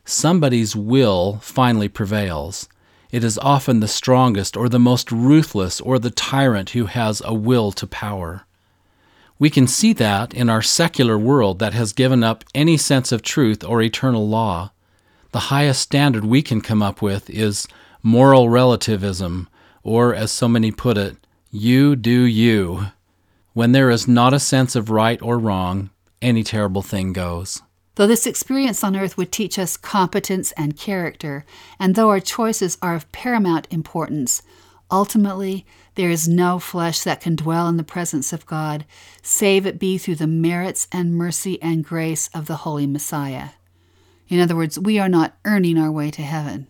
Somebody's 0.05 0.75
will 0.75 1.39
finally 1.43 1.89
prevails. 1.89 2.69
It 3.11 3.25
is 3.25 3.39
often 3.39 3.81
the 3.81 3.89
strongest 3.89 4.57
or 4.57 4.69
the 4.69 4.79
most 4.79 5.11
ruthless 5.11 5.81
or 5.81 5.99
the 5.99 6.11
tyrant 6.11 6.71
who 6.71 6.87
has 6.87 7.21
a 7.25 7.35
will 7.35 7.73
to 7.73 7.87
power. 7.87 8.47
We 9.39 9.51
can 9.51 9.67
see 9.67 9.93
that 9.95 10.35
in 10.35 10.49
our 10.49 10.63
secular 10.63 11.19
world 11.19 11.59
that 11.59 11.73
has 11.73 11.93
given 11.93 12.23
up 12.23 12.45
any 12.55 12.77
sense 12.77 13.11
of 13.11 13.23
truth 13.23 13.65
or 13.65 13.83
eternal 13.83 14.29
law. 14.29 14.73
The 15.33 15.49
highest 15.51 15.81
standard 15.83 16.25
we 16.25 16.43
can 16.43 16.61
come 16.61 16.83
up 16.83 17.01
with 17.01 17.31
is 17.31 17.67
moral 18.03 18.49
relativism, 18.49 19.49
or 19.83 20.15
as 20.15 20.31
so 20.31 20.49
many 20.49 20.71
put 20.71 20.99
it, 20.99 21.17
you 21.51 21.97
do 21.97 22.23
you. 22.23 22.87
When 23.55 23.73
there 23.73 23.91
is 23.91 24.07
not 24.07 24.35
a 24.35 24.39
sense 24.39 24.77
of 24.77 24.91
right 24.91 25.21
or 25.23 25.39
wrong, 25.39 25.91
any 26.23 26.43
terrible 26.43 26.83
thing 26.83 27.13
goes. 27.13 27.63
Though 27.97 28.07
this 28.07 28.27
experience 28.27 28.85
on 28.85 28.97
earth 28.97 29.17
would 29.17 29.33
teach 29.33 29.59
us 29.59 29.77
competence 29.77 30.53
and 30.53 30.77
character, 30.77 31.45
and 31.79 31.95
though 31.95 32.09
our 32.09 32.21
choices 32.21 32.79
are 32.81 32.95
of 32.95 33.11
paramount 33.13 33.67
importance, 33.71 34.43
ultimately 34.91 35.67
there 35.97 36.11
is 36.11 36.29
no 36.29 36.59
flesh 36.59 37.01
that 37.01 37.21
can 37.21 37.37
dwell 37.37 37.69
in 37.69 37.77
the 37.77 37.83
presence 37.83 38.33
of 38.33 38.47
God, 38.47 38.85
save 39.23 39.67
it 39.67 39.79
be 39.79 39.99
through 39.99 40.15
the 40.15 40.27
merits 40.27 40.89
and 40.93 41.15
mercy 41.15 41.61
and 41.61 41.85
grace 41.85 42.29
of 42.33 42.47
the 42.47 42.57
Holy 42.57 42.87
Messiah. 42.87 43.51
In 44.29 44.41
other 44.41 44.57
words, 44.57 44.79
we 44.79 44.99
are 44.99 45.09
not 45.09 45.37
earning 45.45 45.77
our 45.77 45.91
way 45.91 46.11
to 46.13 46.23
heaven. 46.23 46.69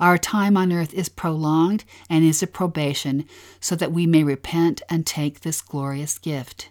Our 0.00 0.18
time 0.18 0.56
on 0.56 0.72
earth 0.72 0.92
is 0.94 1.08
prolonged 1.08 1.84
and 2.08 2.24
is 2.24 2.42
a 2.42 2.46
probation, 2.46 3.26
so 3.60 3.76
that 3.76 3.92
we 3.92 4.06
may 4.06 4.24
repent 4.24 4.82
and 4.88 5.06
take 5.06 5.40
this 5.40 5.60
glorious 5.60 6.18
gift. 6.18 6.69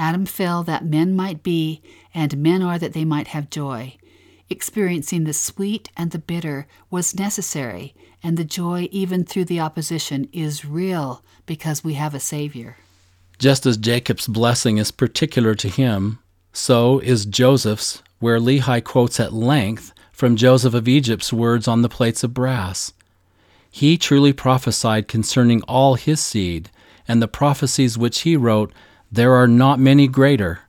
Adam 0.00 0.24
fell 0.24 0.62
that 0.62 0.82
men 0.82 1.14
might 1.14 1.42
be, 1.42 1.82
and 2.14 2.38
men 2.38 2.62
are 2.62 2.78
that 2.78 2.94
they 2.94 3.04
might 3.04 3.28
have 3.28 3.50
joy. 3.50 3.94
Experiencing 4.48 5.24
the 5.24 5.34
sweet 5.34 5.90
and 5.94 6.10
the 6.10 6.18
bitter 6.18 6.66
was 6.90 7.14
necessary, 7.14 7.94
and 8.22 8.38
the 8.38 8.44
joy, 8.44 8.88
even 8.90 9.26
through 9.26 9.44
the 9.44 9.60
opposition, 9.60 10.26
is 10.32 10.64
real 10.64 11.22
because 11.44 11.84
we 11.84 11.94
have 11.94 12.14
a 12.14 12.18
Savior. 12.18 12.78
Just 13.38 13.66
as 13.66 13.76
Jacob's 13.76 14.26
blessing 14.26 14.78
is 14.78 14.90
particular 14.90 15.54
to 15.56 15.68
him, 15.68 16.18
so 16.50 16.98
is 17.00 17.26
Joseph's, 17.26 18.02
where 18.20 18.40
Lehi 18.40 18.82
quotes 18.82 19.20
at 19.20 19.34
length 19.34 19.92
from 20.12 20.34
Joseph 20.34 20.72
of 20.72 20.88
Egypt's 20.88 21.30
words 21.30 21.68
on 21.68 21.82
the 21.82 21.90
plates 21.90 22.24
of 22.24 22.32
brass. 22.32 22.94
He 23.70 23.98
truly 23.98 24.32
prophesied 24.32 25.08
concerning 25.08 25.60
all 25.64 25.96
his 25.96 26.20
seed, 26.20 26.70
and 27.06 27.20
the 27.20 27.28
prophecies 27.28 27.98
which 27.98 28.20
he 28.20 28.34
wrote 28.34 28.72
there 29.10 29.34
are 29.34 29.48
not 29.48 29.80
many 29.80 30.06
greater. 30.06 30.60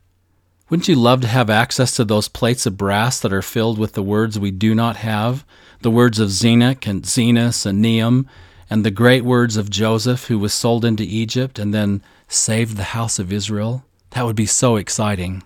Wouldn't 0.69 0.87
you 0.87 0.95
love 0.95 1.21
to 1.21 1.27
have 1.27 1.49
access 1.49 1.95
to 1.95 2.05
those 2.05 2.27
plates 2.27 2.65
of 2.65 2.77
brass 2.77 3.19
that 3.19 3.33
are 3.33 3.41
filled 3.41 3.77
with 3.77 3.93
the 3.93 4.01
words 4.01 4.39
we 4.39 4.51
do 4.51 4.73
not 4.73 4.95
have, 4.97 5.45
the 5.81 5.91
words 5.91 6.17
of 6.17 6.29
Zenock 6.29 6.87
and 6.87 7.03
Zenos 7.03 7.65
and 7.65 7.83
Neum, 7.83 8.25
and 8.69 8.83
the 8.83 8.89
great 8.89 9.23
words 9.23 9.57
of 9.57 9.69
Joseph, 9.69 10.25
who 10.25 10.39
was 10.39 10.53
sold 10.53 10.85
into 10.85 11.03
Egypt 11.03 11.59
and 11.59 11.73
then 11.73 12.01
saved 12.27 12.77
the 12.77 12.95
house 12.95 13.19
of 13.19 13.31
Israel? 13.31 13.85
That 14.11 14.25
would 14.25 14.35
be 14.35 14.45
so 14.45 14.77
exciting. 14.77 15.43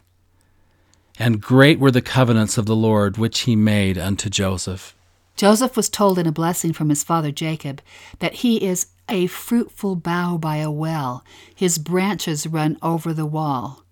And 1.18 1.42
great 1.42 1.80
were 1.80 1.92
the 1.92 2.02
covenants 2.02 2.58
of 2.58 2.66
the 2.66 2.76
Lord 2.76 3.18
which 3.18 3.42
he 3.42 3.56
made 3.56 3.98
unto 3.98 4.30
Joseph. 4.30 4.96
Joseph 5.36 5.76
was 5.76 5.90
told 5.90 6.18
in 6.18 6.28
a 6.28 6.32
blessing 6.32 6.72
from 6.72 6.90
his 6.90 7.04
father 7.04 7.32
Jacob 7.32 7.82
that 8.20 8.36
he 8.36 8.64
is 8.64 8.88
a 9.10 9.28
fruitful 9.28 9.96
bough 9.96 10.38
by 10.38 10.58
a 10.58 10.72
well, 10.72 11.24
his 11.54 11.78
branches 11.78 12.48
run 12.48 12.78
over 12.82 13.14
the 13.14 13.26
wall. 13.26 13.84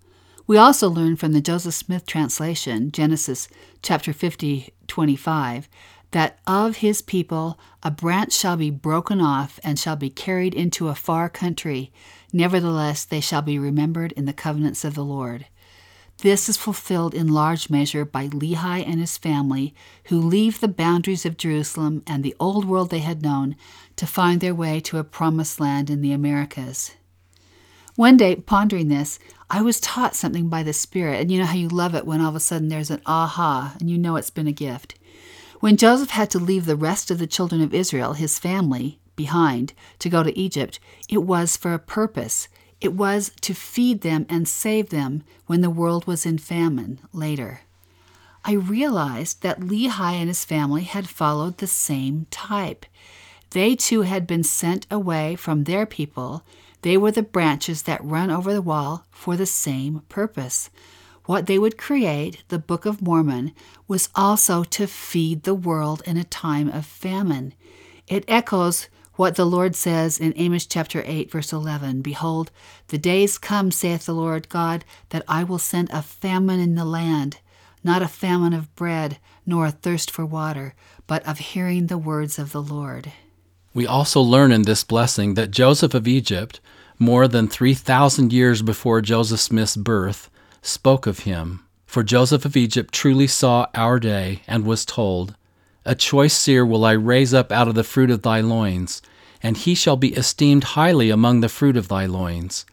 We 0.46 0.56
also 0.56 0.88
learn 0.88 1.16
from 1.16 1.32
the 1.32 1.40
Joseph 1.40 1.74
Smith 1.74 2.06
translation, 2.06 2.90
Genesis 2.90 3.48
chapter 3.82 4.12
50, 4.12 4.72
25, 4.86 5.68
that 6.10 6.38
of 6.46 6.76
his 6.76 7.02
people 7.02 7.58
a 7.82 7.90
branch 7.90 8.32
shall 8.32 8.56
be 8.56 8.70
broken 8.70 9.20
off 9.20 9.58
and 9.64 9.78
shall 9.78 9.96
be 9.96 10.10
carried 10.10 10.54
into 10.54 10.88
a 10.88 10.94
far 10.94 11.28
country. 11.28 11.92
Nevertheless, 12.32 13.04
they 13.04 13.20
shall 13.20 13.42
be 13.42 13.58
remembered 13.58 14.12
in 14.12 14.24
the 14.24 14.32
covenants 14.32 14.84
of 14.84 14.94
the 14.94 15.04
Lord. 15.04 15.46
This 16.24 16.48
is 16.48 16.56
fulfilled 16.56 17.12
in 17.12 17.28
large 17.34 17.68
measure 17.68 18.06
by 18.06 18.28
Lehi 18.28 18.82
and 18.82 18.98
his 18.98 19.18
family, 19.18 19.74
who 20.04 20.18
leave 20.18 20.58
the 20.58 20.68
boundaries 20.68 21.26
of 21.26 21.36
Jerusalem 21.36 22.02
and 22.06 22.24
the 22.24 22.34
old 22.40 22.64
world 22.64 22.88
they 22.88 23.00
had 23.00 23.20
known 23.20 23.56
to 23.96 24.06
find 24.06 24.40
their 24.40 24.54
way 24.54 24.80
to 24.80 24.96
a 24.96 25.04
promised 25.04 25.60
land 25.60 25.90
in 25.90 26.00
the 26.00 26.12
Americas. 26.12 26.92
One 27.94 28.16
day, 28.16 28.36
pondering 28.36 28.88
this, 28.88 29.18
I 29.50 29.60
was 29.60 29.78
taught 29.78 30.16
something 30.16 30.48
by 30.48 30.62
the 30.62 30.72
Spirit, 30.72 31.20
and 31.20 31.30
you 31.30 31.38
know 31.38 31.44
how 31.44 31.56
you 31.56 31.68
love 31.68 31.94
it 31.94 32.06
when 32.06 32.22
all 32.22 32.30
of 32.30 32.36
a 32.36 32.40
sudden 32.40 32.70
there's 32.70 32.90
an 32.90 33.02
aha 33.04 33.76
and 33.78 33.90
you 33.90 33.98
know 33.98 34.16
it's 34.16 34.30
been 34.30 34.46
a 34.46 34.52
gift. 34.52 34.94
When 35.60 35.76
Joseph 35.76 36.08
had 36.08 36.30
to 36.30 36.38
leave 36.38 36.64
the 36.64 36.74
rest 36.74 37.10
of 37.10 37.18
the 37.18 37.26
children 37.26 37.60
of 37.60 37.74
Israel, 37.74 38.14
his 38.14 38.38
family, 38.38 38.98
behind 39.14 39.74
to 39.98 40.08
go 40.08 40.22
to 40.22 40.38
Egypt, 40.38 40.80
it 41.06 41.18
was 41.18 41.58
for 41.58 41.74
a 41.74 41.78
purpose. 41.78 42.48
It 42.80 42.92
was 42.92 43.32
to 43.42 43.54
feed 43.54 44.02
them 44.02 44.26
and 44.28 44.46
save 44.46 44.90
them 44.90 45.22
when 45.46 45.60
the 45.60 45.70
world 45.70 46.06
was 46.06 46.26
in 46.26 46.38
famine 46.38 47.00
later. 47.12 47.62
I 48.44 48.52
realized 48.52 49.42
that 49.42 49.60
Lehi 49.60 50.12
and 50.12 50.28
his 50.28 50.44
family 50.44 50.84
had 50.84 51.08
followed 51.08 51.58
the 51.58 51.66
same 51.66 52.26
type. 52.30 52.84
They 53.50 53.74
too 53.74 54.02
had 54.02 54.26
been 54.26 54.42
sent 54.42 54.86
away 54.90 55.36
from 55.36 55.64
their 55.64 55.86
people. 55.86 56.42
They 56.82 56.98
were 56.98 57.12
the 57.12 57.22
branches 57.22 57.82
that 57.82 58.04
run 58.04 58.30
over 58.30 58.52
the 58.52 58.60
wall 58.60 59.06
for 59.10 59.36
the 59.36 59.46
same 59.46 60.02
purpose. 60.10 60.68
What 61.24 61.46
they 61.46 61.58
would 61.58 61.78
create, 61.78 62.44
the 62.48 62.58
Book 62.58 62.84
of 62.84 63.00
Mormon, 63.00 63.52
was 63.88 64.10
also 64.14 64.62
to 64.64 64.86
feed 64.86 65.44
the 65.44 65.54
world 65.54 66.02
in 66.04 66.18
a 66.18 66.24
time 66.24 66.68
of 66.68 66.84
famine. 66.84 67.54
It 68.06 68.24
echoes 68.28 68.88
what 69.16 69.36
the 69.36 69.44
Lord 69.44 69.76
says 69.76 70.18
in 70.18 70.32
Amos 70.36 70.66
chapter 70.66 71.02
8, 71.06 71.30
verse 71.30 71.52
11 71.52 72.02
Behold, 72.02 72.50
the 72.88 72.98
days 72.98 73.38
come, 73.38 73.70
saith 73.70 74.06
the 74.06 74.14
Lord 74.14 74.48
God, 74.48 74.84
that 75.10 75.24
I 75.28 75.44
will 75.44 75.58
send 75.58 75.90
a 75.90 76.02
famine 76.02 76.60
in 76.60 76.74
the 76.74 76.84
land, 76.84 77.38
not 77.82 78.02
a 78.02 78.08
famine 78.08 78.52
of 78.52 78.74
bread, 78.74 79.18
nor 79.46 79.66
a 79.66 79.70
thirst 79.70 80.10
for 80.10 80.26
water, 80.26 80.74
but 81.06 81.26
of 81.26 81.38
hearing 81.38 81.86
the 81.86 81.98
words 81.98 82.38
of 82.38 82.52
the 82.52 82.62
Lord. 82.62 83.12
We 83.72 83.86
also 83.86 84.20
learn 84.20 84.52
in 84.52 84.62
this 84.62 84.84
blessing 84.84 85.34
that 85.34 85.50
Joseph 85.50 85.94
of 85.94 86.08
Egypt, 86.08 86.60
more 86.98 87.28
than 87.28 87.48
3,000 87.48 88.32
years 88.32 88.62
before 88.62 89.00
Joseph 89.00 89.40
Smith's 89.40 89.76
birth, 89.76 90.30
spoke 90.62 91.06
of 91.06 91.20
him. 91.20 91.64
For 91.86 92.02
Joseph 92.02 92.44
of 92.44 92.56
Egypt 92.56 92.92
truly 92.92 93.26
saw 93.26 93.66
our 93.74 94.00
day 94.00 94.42
and 94.48 94.64
was 94.64 94.84
told, 94.84 95.36
a 95.84 95.94
choice 95.94 96.34
seer 96.34 96.64
will 96.64 96.84
I 96.84 96.92
raise 96.92 97.34
up 97.34 97.52
out 97.52 97.68
of 97.68 97.74
the 97.74 97.84
fruit 97.84 98.10
of 98.10 98.22
thy 98.22 98.40
loins, 98.40 99.02
and 99.42 99.56
he 99.56 99.74
shall 99.74 99.96
be 99.96 100.14
esteemed 100.14 100.64
highly 100.64 101.10
among 101.10 101.40
the 101.40 101.48
fruit 101.48 101.76
of 101.76 101.88
thy 101.88 102.06
loins. 102.06 102.64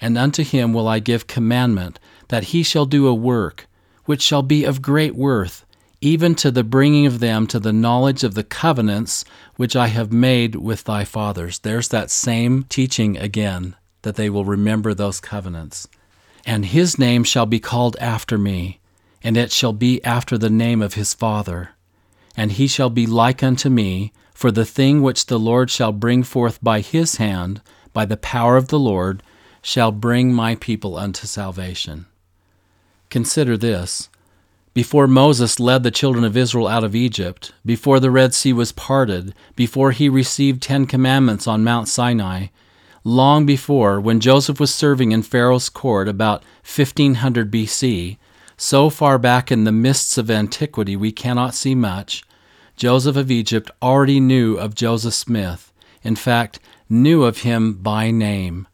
And 0.00 0.18
unto 0.18 0.42
him 0.42 0.72
will 0.72 0.88
I 0.88 0.98
give 0.98 1.26
commandment 1.26 2.00
that 2.28 2.44
he 2.44 2.62
shall 2.62 2.86
do 2.86 3.06
a 3.06 3.14
work 3.14 3.66
which 4.04 4.22
shall 4.22 4.42
be 4.42 4.64
of 4.64 4.82
great 4.82 5.14
worth, 5.14 5.64
even 6.00 6.34
to 6.36 6.50
the 6.50 6.64
bringing 6.64 7.06
of 7.06 7.20
them 7.20 7.46
to 7.46 7.58
the 7.58 7.72
knowledge 7.72 8.22
of 8.24 8.34
the 8.34 8.44
covenants 8.44 9.24
which 9.56 9.74
I 9.74 9.88
have 9.88 10.12
made 10.12 10.56
with 10.56 10.84
thy 10.84 11.04
fathers. 11.04 11.60
There's 11.60 11.88
that 11.88 12.10
same 12.10 12.64
teaching 12.64 13.16
again, 13.16 13.74
that 14.02 14.16
they 14.16 14.30
will 14.30 14.44
remember 14.44 14.94
those 14.94 15.20
covenants. 15.20 15.88
And 16.44 16.66
his 16.66 16.98
name 16.98 17.24
shall 17.24 17.46
be 17.46 17.58
called 17.58 17.96
after 18.00 18.38
me, 18.38 18.80
and 19.22 19.36
it 19.36 19.50
shall 19.50 19.72
be 19.72 20.04
after 20.04 20.38
the 20.38 20.50
name 20.50 20.82
of 20.82 20.94
his 20.94 21.14
father 21.14 21.70
and 22.36 22.52
he 22.52 22.66
shall 22.66 22.90
be 22.90 23.06
like 23.06 23.42
unto 23.42 23.68
me, 23.68 24.12
for 24.32 24.50
the 24.50 24.66
thing 24.66 25.02
which 25.02 25.26
the 25.26 25.38
Lord 25.38 25.70
shall 25.70 25.92
bring 25.92 26.22
forth 26.22 26.62
by 26.62 26.80
his 26.80 27.16
hand, 27.16 27.62
by 27.92 28.04
the 28.04 28.16
power 28.16 28.56
of 28.56 28.68
the 28.68 28.78
Lord, 28.78 29.22
shall 29.62 29.90
bring 29.90 30.32
my 30.32 30.54
people 30.54 30.96
unto 30.96 31.26
salvation. 31.26 32.06
Consider 33.08 33.56
this. 33.56 34.10
Before 34.74 35.06
Moses 35.06 35.58
led 35.58 35.82
the 35.82 35.90
children 35.90 36.22
of 36.22 36.36
Israel 36.36 36.68
out 36.68 36.84
of 36.84 36.94
Egypt, 36.94 37.52
before 37.64 37.98
the 37.98 38.10
Red 38.10 38.34
Sea 38.34 38.52
was 38.52 38.72
parted, 38.72 39.34
before 39.54 39.92
he 39.92 40.10
received 40.10 40.62
Ten 40.62 40.84
Commandments 40.84 41.46
on 41.46 41.64
Mount 41.64 41.88
Sinai, 41.88 42.48
long 43.02 43.46
before, 43.46 43.98
when 43.98 44.20
Joseph 44.20 44.60
was 44.60 44.74
serving 44.74 45.12
in 45.12 45.22
Pharaoh's 45.22 45.70
court 45.70 46.08
about 46.08 46.42
1500 46.62 47.50
BC, 47.50 48.18
so 48.58 48.90
far 48.90 49.18
back 49.18 49.50
in 49.50 49.64
the 49.64 49.72
mists 49.72 50.18
of 50.18 50.30
antiquity 50.30 50.94
we 50.94 51.10
cannot 51.10 51.54
see 51.54 51.74
much, 51.74 52.22
Joseph 52.76 53.16
of 53.16 53.30
Egypt 53.30 53.70
already 53.80 54.20
knew 54.20 54.56
of 54.56 54.74
Joseph 54.74 55.14
Smith, 55.14 55.72
in 56.02 56.14
fact, 56.14 56.58
knew 56.90 57.24
of 57.24 57.38
him 57.38 57.72
by 57.72 58.10
name. 58.10 58.68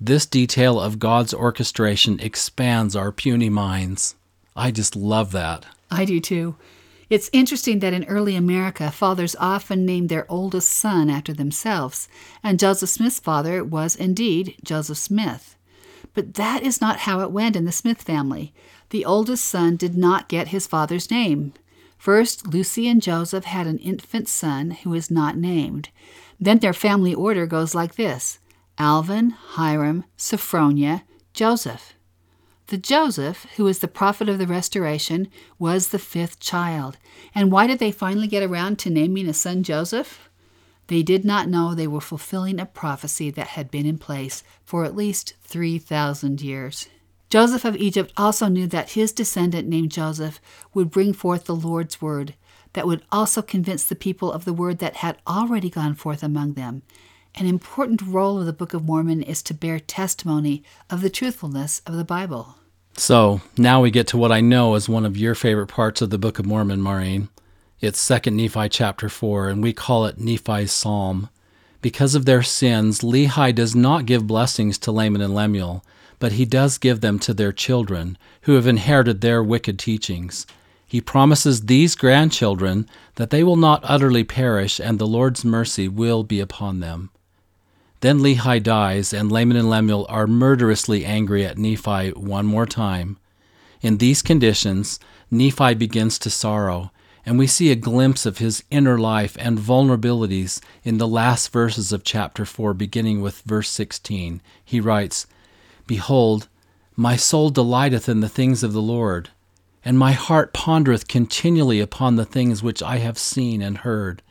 This 0.00 0.24
detail 0.24 0.80
of 0.80 0.98
God's 0.98 1.34
orchestration 1.34 2.18
expands 2.20 2.96
our 2.96 3.12
puny 3.12 3.50
minds. 3.50 4.16
I 4.56 4.70
just 4.70 4.96
love 4.96 5.32
that. 5.32 5.66
I 5.90 6.06
do 6.06 6.18
too. 6.18 6.56
It's 7.10 7.28
interesting 7.30 7.80
that 7.80 7.92
in 7.92 8.04
early 8.04 8.36
America, 8.36 8.90
fathers 8.90 9.36
often 9.38 9.84
named 9.84 10.08
their 10.08 10.24
oldest 10.32 10.70
son 10.70 11.10
after 11.10 11.34
themselves, 11.34 12.08
and 12.42 12.58
Joseph 12.58 12.88
Smith's 12.88 13.20
father 13.20 13.62
was 13.62 13.94
indeed 13.94 14.56
Joseph 14.64 14.96
Smith. 14.96 15.58
But 16.14 16.34
that 16.34 16.62
is 16.62 16.80
not 16.80 17.00
how 17.00 17.20
it 17.20 17.30
went 17.30 17.54
in 17.54 17.66
the 17.66 17.72
Smith 17.72 18.00
family. 18.00 18.54
The 18.88 19.04
oldest 19.04 19.44
son 19.44 19.76
did 19.76 19.94
not 19.94 20.30
get 20.30 20.48
his 20.48 20.66
father's 20.66 21.10
name. 21.10 21.52
First, 22.02 22.48
Lucy 22.48 22.88
and 22.88 23.00
Joseph 23.00 23.44
had 23.44 23.68
an 23.68 23.78
infant 23.78 24.26
son 24.26 24.72
who 24.72 24.92
is 24.92 25.08
not 25.08 25.36
named. 25.36 25.90
Then 26.40 26.58
their 26.58 26.72
family 26.72 27.14
order 27.14 27.46
goes 27.46 27.76
like 27.76 27.94
this 27.94 28.40
Alvin, 28.76 29.30
Hiram, 29.30 30.02
Sophronia, 30.18 31.02
Joseph. 31.32 31.94
The 32.66 32.76
Joseph, 32.76 33.46
who 33.56 33.68
is 33.68 33.78
the 33.78 33.86
prophet 33.86 34.28
of 34.28 34.40
the 34.40 34.48
restoration, 34.48 35.28
was 35.60 35.90
the 35.90 35.98
fifth 36.00 36.40
child. 36.40 36.98
And 37.36 37.52
why 37.52 37.68
did 37.68 37.78
they 37.78 37.92
finally 37.92 38.26
get 38.26 38.42
around 38.42 38.80
to 38.80 38.90
naming 38.90 39.28
a 39.28 39.32
son 39.32 39.62
Joseph? 39.62 40.28
They 40.88 41.04
did 41.04 41.24
not 41.24 41.48
know 41.48 41.72
they 41.72 41.86
were 41.86 42.00
fulfilling 42.00 42.58
a 42.58 42.66
prophecy 42.66 43.30
that 43.30 43.54
had 43.54 43.70
been 43.70 43.86
in 43.86 43.98
place 43.98 44.42
for 44.64 44.84
at 44.84 44.96
least 44.96 45.34
3,000 45.44 46.40
years. 46.40 46.88
Joseph 47.32 47.64
of 47.64 47.78
Egypt 47.78 48.12
also 48.14 48.48
knew 48.48 48.66
that 48.66 48.90
his 48.90 49.10
descendant 49.10 49.66
named 49.66 49.90
Joseph 49.90 50.38
would 50.74 50.90
bring 50.90 51.14
forth 51.14 51.44
the 51.44 51.56
Lord's 51.56 52.02
word, 52.02 52.34
that 52.74 52.86
would 52.86 53.02
also 53.10 53.40
convince 53.40 53.84
the 53.84 53.94
people 53.94 54.30
of 54.30 54.44
the 54.44 54.52
word 54.52 54.80
that 54.80 54.96
had 54.96 55.16
already 55.26 55.70
gone 55.70 55.94
forth 55.94 56.22
among 56.22 56.52
them. 56.52 56.82
An 57.34 57.46
important 57.46 58.02
role 58.02 58.38
of 58.38 58.44
the 58.44 58.52
Book 58.52 58.74
of 58.74 58.84
Mormon 58.84 59.22
is 59.22 59.42
to 59.44 59.54
bear 59.54 59.80
testimony 59.80 60.62
of 60.90 61.00
the 61.00 61.08
truthfulness 61.08 61.80
of 61.86 61.96
the 61.96 62.04
Bible. 62.04 62.56
So, 62.98 63.40
now 63.56 63.80
we 63.80 63.90
get 63.90 64.08
to 64.08 64.18
what 64.18 64.30
I 64.30 64.42
know 64.42 64.74
is 64.74 64.86
one 64.86 65.06
of 65.06 65.16
your 65.16 65.34
favorite 65.34 65.68
parts 65.68 66.02
of 66.02 66.10
the 66.10 66.18
Book 66.18 66.38
of 66.38 66.44
Mormon, 66.44 66.82
Maurine. 66.82 67.30
It's 67.80 68.06
2 68.06 68.30
Nephi 68.30 68.68
chapter 68.68 69.08
4, 69.08 69.48
and 69.48 69.62
we 69.62 69.72
call 69.72 70.04
it 70.04 70.18
Nephi's 70.18 70.70
Psalm. 70.70 71.30
Because 71.80 72.14
of 72.14 72.26
their 72.26 72.42
sins, 72.42 73.00
Lehi 73.00 73.54
does 73.54 73.74
not 73.74 74.04
give 74.04 74.26
blessings 74.26 74.76
to 74.76 74.92
Laman 74.92 75.22
and 75.22 75.34
Lemuel, 75.34 75.82
but 76.22 76.34
he 76.34 76.44
does 76.44 76.78
give 76.78 77.00
them 77.00 77.18
to 77.18 77.34
their 77.34 77.50
children, 77.50 78.16
who 78.42 78.52
have 78.52 78.68
inherited 78.68 79.20
their 79.20 79.42
wicked 79.42 79.76
teachings. 79.76 80.46
He 80.86 81.00
promises 81.00 81.62
these 81.62 81.96
grandchildren 81.96 82.88
that 83.16 83.30
they 83.30 83.42
will 83.42 83.56
not 83.56 83.80
utterly 83.82 84.22
perish, 84.22 84.78
and 84.78 85.00
the 85.00 85.06
Lord's 85.06 85.44
mercy 85.44 85.88
will 85.88 86.22
be 86.22 86.38
upon 86.38 86.78
them. 86.78 87.10
Then 88.02 88.20
Lehi 88.20 88.62
dies, 88.62 89.12
and 89.12 89.32
Laman 89.32 89.56
and 89.56 89.68
Lemuel 89.68 90.06
are 90.08 90.28
murderously 90.28 91.04
angry 91.04 91.44
at 91.44 91.58
Nephi 91.58 92.10
one 92.10 92.46
more 92.46 92.66
time. 92.66 93.18
In 93.80 93.98
these 93.98 94.22
conditions, 94.22 95.00
Nephi 95.28 95.74
begins 95.74 96.20
to 96.20 96.30
sorrow, 96.30 96.92
and 97.26 97.36
we 97.36 97.48
see 97.48 97.72
a 97.72 97.74
glimpse 97.74 98.26
of 98.26 98.38
his 98.38 98.62
inner 98.70 98.96
life 98.96 99.36
and 99.40 99.58
vulnerabilities 99.58 100.60
in 100.84 100.98
the 100.98 101.08
last 101.08 101.52
verses 101.52 101.90
of 101.90 102.04
chapter 102.04 102.44
4, 102.44 102.74
beginning 102.74 103.22
with 103.22 103.40
verse 103.40 103.70
16. 103.70 104.40
He 104.64 104.78
writes, 104.78 105.26
Behold, 105.86 106.48
my 106.96 107.16
soul 107.16 107.50
delighteth 107.50 108.08
in 108.08 108.20
the 108.20 108.28
things 108.28 108.62
of 108.62 108.72
the 108.72 108.82
Lord, 108.82 109.30
and 109.84 109.98
my 109.98 110.12
heart 110.12 110.52
pondereth 110.52 111.08
continually 111.08 111.80
upon 111.80 112.16
the 112.16 112.24
things 112.24 112.62
which 112.62 112.82
I 112.82 112.98
have 112.98 113.18
seen 113.18 113.62
and 113.62 113.78
heard. 113.78 114.22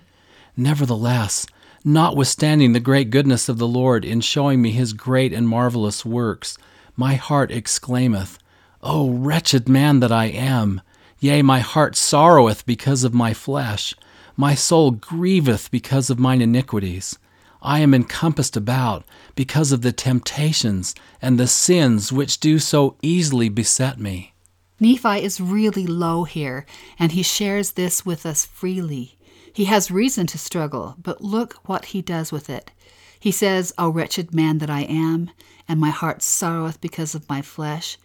Nevertheless, 0.55 1.45
notwithstanding 1.83 2.73
the 2.73 2.79
great 2.79 3.09
goodness 3.09 3.49
of 3.49 3.57
the 3.57 3.67
Lord 3.67 4.05
in 4.05 4.21
showing 4.21 4.61
me 4.61 4.71
his 4.71 4.93
great 4.93 5.33
and 5.33 5.47
marvelous 5.47 6.05
works, 6.05 6.57
my 6.95 7.15
heart 7.15 7.51
exclaimeth, 7.51 8.37
O 8.81 9.09
wretched 9.09 9.67
man 9.67 9.99
that 9.99 10.11
I 10.11 10.25
am! 10.25 10.81
Yea, 11.19 11.41
my 11.41 11.59
heart 11.59 11.95
sorroweth 11.95 12.65
because 12.65 13.03
of 13.03 13.13
my 13.13 13.33
flesh. 13.33 13.93
My 14.35 14.55
soul 14.55 14.91
grieveth 14.91 15.69
because 15.69 16.09
of 16.09 16.17
mine 16.17 16.41
iniquities. 16.41 17.19
I 17.61 17.79
am 17.79 17.93
encompassed 17.93 18.57
about 18.57 19.05
because 19.35 19.71
of 19.71 19.81
the 19.81 19.91
temptations 19.91 20.95
and 21.21 21.39
the 21.39 21.47
sins 21.47 22.11
which 22.11 22.39
do 22.39 22.57
so 22.57 22.97
easily 23.01 23.49
beset 23.49 23.99
me. 23.99 24.33
Nephi 24.79 25.23
is 25.23 25.39
really 25.39 25.85
low 25.85 26.23
here, 26.23 26.65
and 26.97 27.11
he 27.11 27.21
shares 27.21 27.73
this 27.73 28.03
with 28.03 28.25
us 28.25 28.47
freely. 28.47 29.15
He 29.53 29.65
has 29.65 29.91
reason 29.91 30.25
to 30.27 30.39
struggle, 30.39 30.95
but 31.01 31.21
look 31.21 31.59
what 31.65 31.85
he 31.85 32.01
does 32.01 32.31
with 32.31 32.49
it. 32.49 32.71
He 33.19 33.31
says, 33.31 33.71
O 33.77 33.89
wretched 33.89 34.33
man 34.33 34.57
that 34.57 34.69
I 34.71 34.81
am, 34.81 35.29
and 35.67 35.79
my 35.79 35.91
heart 35.91 36.23
sorroweth 36.23 36.81
because 36.81 37.13
of 37.13 37.29
my 37.29 37.43
flesh. 37.43 37.99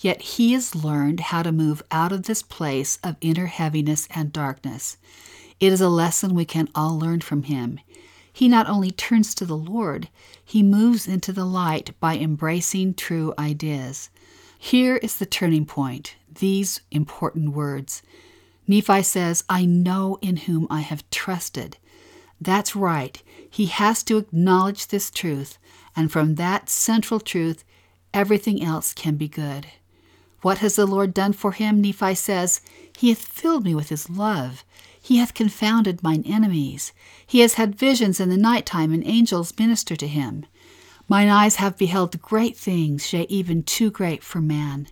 Yet 0.00 0.20
he 0.20 0.52
has 0.54 0.74
learned 0.74 1.20
how 1.20 1.44
to 1.44 1.52
move 1.52 1.80
out 1.92 2.10
of 2.10 2.24
this 2.24 2.42
place 2.42 2.98
of 3.04 3.16
inner 3.20 3.46
heaviness 3.46 4.08
and 4.10 4.32
darkness. 4.32 4.96
It 5.60 5.72
is 5.72 5.80
a 5.80 5.88
lesson 5.88 6.34
we 6.34 6.44
can 6.44 6.68
all 6.74 6.98
learn 6.98 7.20
from 7.20 7.44
him. 7.44 7.78
He 8.36 8.48
not 8.48 8.68
only 8.68 8.90
turns 8.90 9.34
to 9.36 9.46
the 9.46 9.56
Lord, 9.56 10.10
he 10.44 10.62
moves 10.62 11.08
into 11.08 11.32
the 11.32 11.46
light 11.46 11.98
by 12.00 12.18
embracing 12.18 12.92
true 12.92 13.32
ideas. 13.38 14.10
Here 14.58 14.96
is 14.96 15.16
the 15.16 15.24
turning 15.24 15.64
point, 15.64 16.16
these 16.30 16.82
important 16.90 17.54
words. 17.54 18.02
Nephi 18.66 19.02
says, 19.04 19.42
I 19.48 19.64
know 19.64 20.18
in 20.20 20.36
whom 20.36 20.66
I 20.68 20.80
have 20.80 21.08
trusted. 21.08 21.78
That's 22.38 22.76
right. 22.76 23.22
He 23.48 23.66
has 23.68 24.02
to 24.02 24.18
acknowledge 24.18 24.88
this 24.88 25.10
truth, 25.10 25.56
and 25.96 26.12
from 26.12 26.34
that 26.34 26.68
central 26.68 27.20
truth, 27.20 27.64
everything 28.12 28.62
else 28.62 28.92
can 28.92 29.16
be 29.16 29.28
good. 29.28 29.68
What 30.42 30.58
has 30.58 30.76
the 30.76 30.84
Lord 30.84 31.14
done 31.14 31.32
for 31.32 31.52
him? 31.52 31.80
Nephi 31.80 32.14
says, 32.14 32.60
He 32.98 33.08
hath 33.08 33.18
filled 33.18 33.64
me 33.64 33.74
with 33.74 33.88
his 33.88 34.10
love. 34.10 34.62
He 35.06 35.18
hath 35.18 35.34
confounded 35.34 36.02
mine 36.02 36.24
enemies. 36.26 36.92
He 37.24 37.38
has 37.38 37.54
had 37.54 37.78
visions 37.78 38.18
in 38.18 38.28
the 38.28 38.36
night 38.36 38.66
time, 38.66 38.92
and 38.92 39.06
angels 39.06 39.56
minister 39.56 39.94
to 39.94 40.08
him. 40.08 40.44
Mine 41.06 41.28
eyes 41.28 41.56
have 41.56 41.78
beheld 41.78 42.20
great 42.20 42.56
things, 42.56 43.12
yea, 43.12 43.24
even 43.28 43.62
too 43.62 43.92
great 43.92 44.24
for 44.24 44.40
man. 44.40 44.88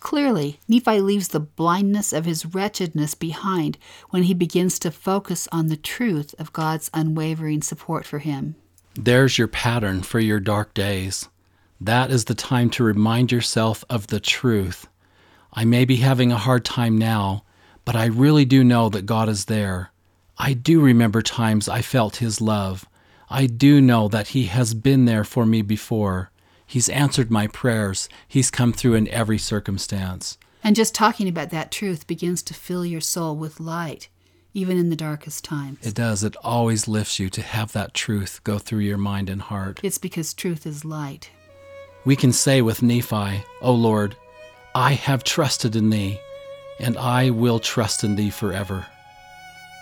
Clearly, 0.00 0.58
Nephi 0.66 1.00
leaves 1.00 1.28
the 1.28 1.38
blindness 1.38 2.12
of 2.12 2.24
his 2.24 2.46
wretchedness 2.46 3.14
behind 3.14 3.78
when 4.10 4.24
he 4.24 4.34
begins 4.34 4.76
to 4.80 4.90
focus 4.90 5.46
on 5.52 5.68
the 5.68 5.76
truth 5.76 6.34
of 6.36 6.52
God's 6.52 6.90
unwavering 6.92 7.62
support 7.62 8.04
for 8.04 8.18
him. 8.18 8.56
There's 8.94 9.38
your 9.38 9.46
pattern 9.46 10.02
for 10.02 10.18
your 10.18 10.40
dark 10.40 10.74
days. 10.74 11.28
That 11.80 12.10
is 12.10 12.24
the 12.24 12.34
time 12.34 12.70
to 12.70 12.82
remind 12.82 13.30
yourself 13.30 13.84
of 13.88 14.08
the 14.08 14.18
truth. 14.18 14.88
I 15.52 15.64
may 15.64 15.84
be 15.84 15.98
having 15.98 16.32
a 16.32 16.38
hard 16.38 16.64
time 16.64 16.98
now, 16.98 17.44
but 17.88 17.96
I 17.96 18.04
really 18.04 18.44
do 18.44 18.62
know 18.62 18.90
that 18.90 19.06
God 19.06 19.30
is 19.30 19.46
there. 19.46 19.92
I 20.36 20.52
do 20.52 20.78
remember 20.78 21.22
times 21.22 21.70
I 21.70 21.80
felt 21.80 22.16
His 22.16 22.38
love. 22.38 22.84
I 23.30 23.46
do 23.46 23.80
know 23.80 24.08
that 24.08 24.28
He 24.28 24.44
has 24.44 24.74
been 24.74 25.06
there 25.06 25.24
for 25.24 25.46
me 25.46 25.62
before. 25.62 26.30
He's 26.66 26.90
answered 26.90 27.30
my 27.30 27.46
prayers. 27.46 28.10
He's 28.28 28.50
come 28.50 28.74
through 28.74 28.96
in 28.96 29.08
every 29.08 29.38
circumstance. 29.38 30.36
And 30.62 30.76
just 30.76 30.94
talking 30.94 31.28
about 31.28 31.48
that 31.48 31.72
truth 31.72 32.06
begins 32.06 32.42
to 32.42 32.52
fill 32.52 32.84
your 32.84 33.00
soul 33.00 33.34
with 33.34 33.58
light, 33.58 34.10
even 34.52 34.76
in 34.76 34.90
the 34.90 34.94
darkest 34.94 35.42
times. 35.42 35.78
It 35.80 35.94
does. 35.94 36.22
It 36.22 36.36
always 36.44 36.88
lifts 36.88 37.18
you 37.18 37.30
to 37.30 37.40
have 37.40 37.72
that 37.72 37.94
truth 37.94 38.42
go 38.44 38.58
through 38.58 38.80
your 38.80 38.98
mind 38.98 39.30
and 39.30 39.40
heart. 39.40 39.80
It's 39.82 39.96
because 39.96 40.34
truth 40.34 40.66
is 40.66 40.84
light. 40.84 41.30
We 42.04 42.16
can 42.16 42.32
say 42.32 42.60
with 42.60 42.82
Nephi, 42.82 43.44
O 43.62 43.72
Lord, 43.72 44.14
I 44.74 44.92
have 44.92 45.24
trusted 45.24 45.74
in 45.74 45.88
Thee 45.88 46.20
and 46.78 46.96
I 46.96 47.30
will 47.30 47.58
trust 47.58 48.04
in 48.04 48.16
thee 48.16 48.30
forever. 48.30 48.86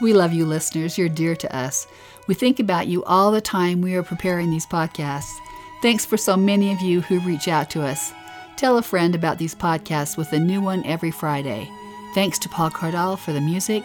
We 0.00 0.12
love 0.12 0.32
you, 0.32 0.44
listeners. 0.44 0.98
You're 0.98 1.08
dear 1.08 1.34
to 1.36 1.56
us. 1.56 1.86
We 2.26 2.34
think 2.34 2.58
about 2.58 2.86
you 2.86 3.04
all 3.04 3.30
the 3.30 3.40
time 3.40 3.80
we 3.80 3.94
are 3.94 4.02
preparing 4.02 4.50
these 4.50 4.66
podcasts. 4.66 5.32
Thanks 5.80 6.04
for 6.04 6.16
so 6.16 6.36
many 6.36 6.72
of 6.72 6.80
you 6.80 7.00
who 7.00 7.20
reach 7.20 7.48
out 7.48 7.70
to 7.70 7.82
us. 7.82 8.12
Tell 8.56 8.78
a 8.78 8.82
friend 8.82 9.14
about 9.14 9.38
these 9.38 9.54
podcasts 9.54 10.16
with 10.16 10.32
a 10.32 10.38
new 10.38 10.60
one 10.60 10.84
every 10.84 11.10
Friday. 11.10 11.70
Thanks 12.14 12.38
to 12.40 12.48
Paul 12.48 12.70
Cardall 12.70 13.18
for 13.18 13.32
the 13.32 13.40
music. 13.40 13.84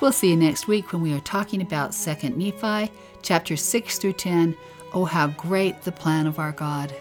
We'll 0.00 0.12
see 0.12 0.30
you 0.30 0.36
next 0.36 0.68
week 0.68 0.92
when 0.92 1.02
we 1.02 1.14
are 1.14 1.20
talking 1.20 1.60
about 1.60 1.90
2nd 1.90 2.36
Nephi, 2.36 2.92
chapters 3.22 3.62
6 3.62 3.98
through 3.98 4.14
10. 4.14 4.56
Oh, 4.92 5.04
how 5.04 5.28
great 5.28 5.82
the 5.82 5.92
plan 5.92 6.26
of 6.26 6.38
our 6.38 6.52
God! 6.52 6.94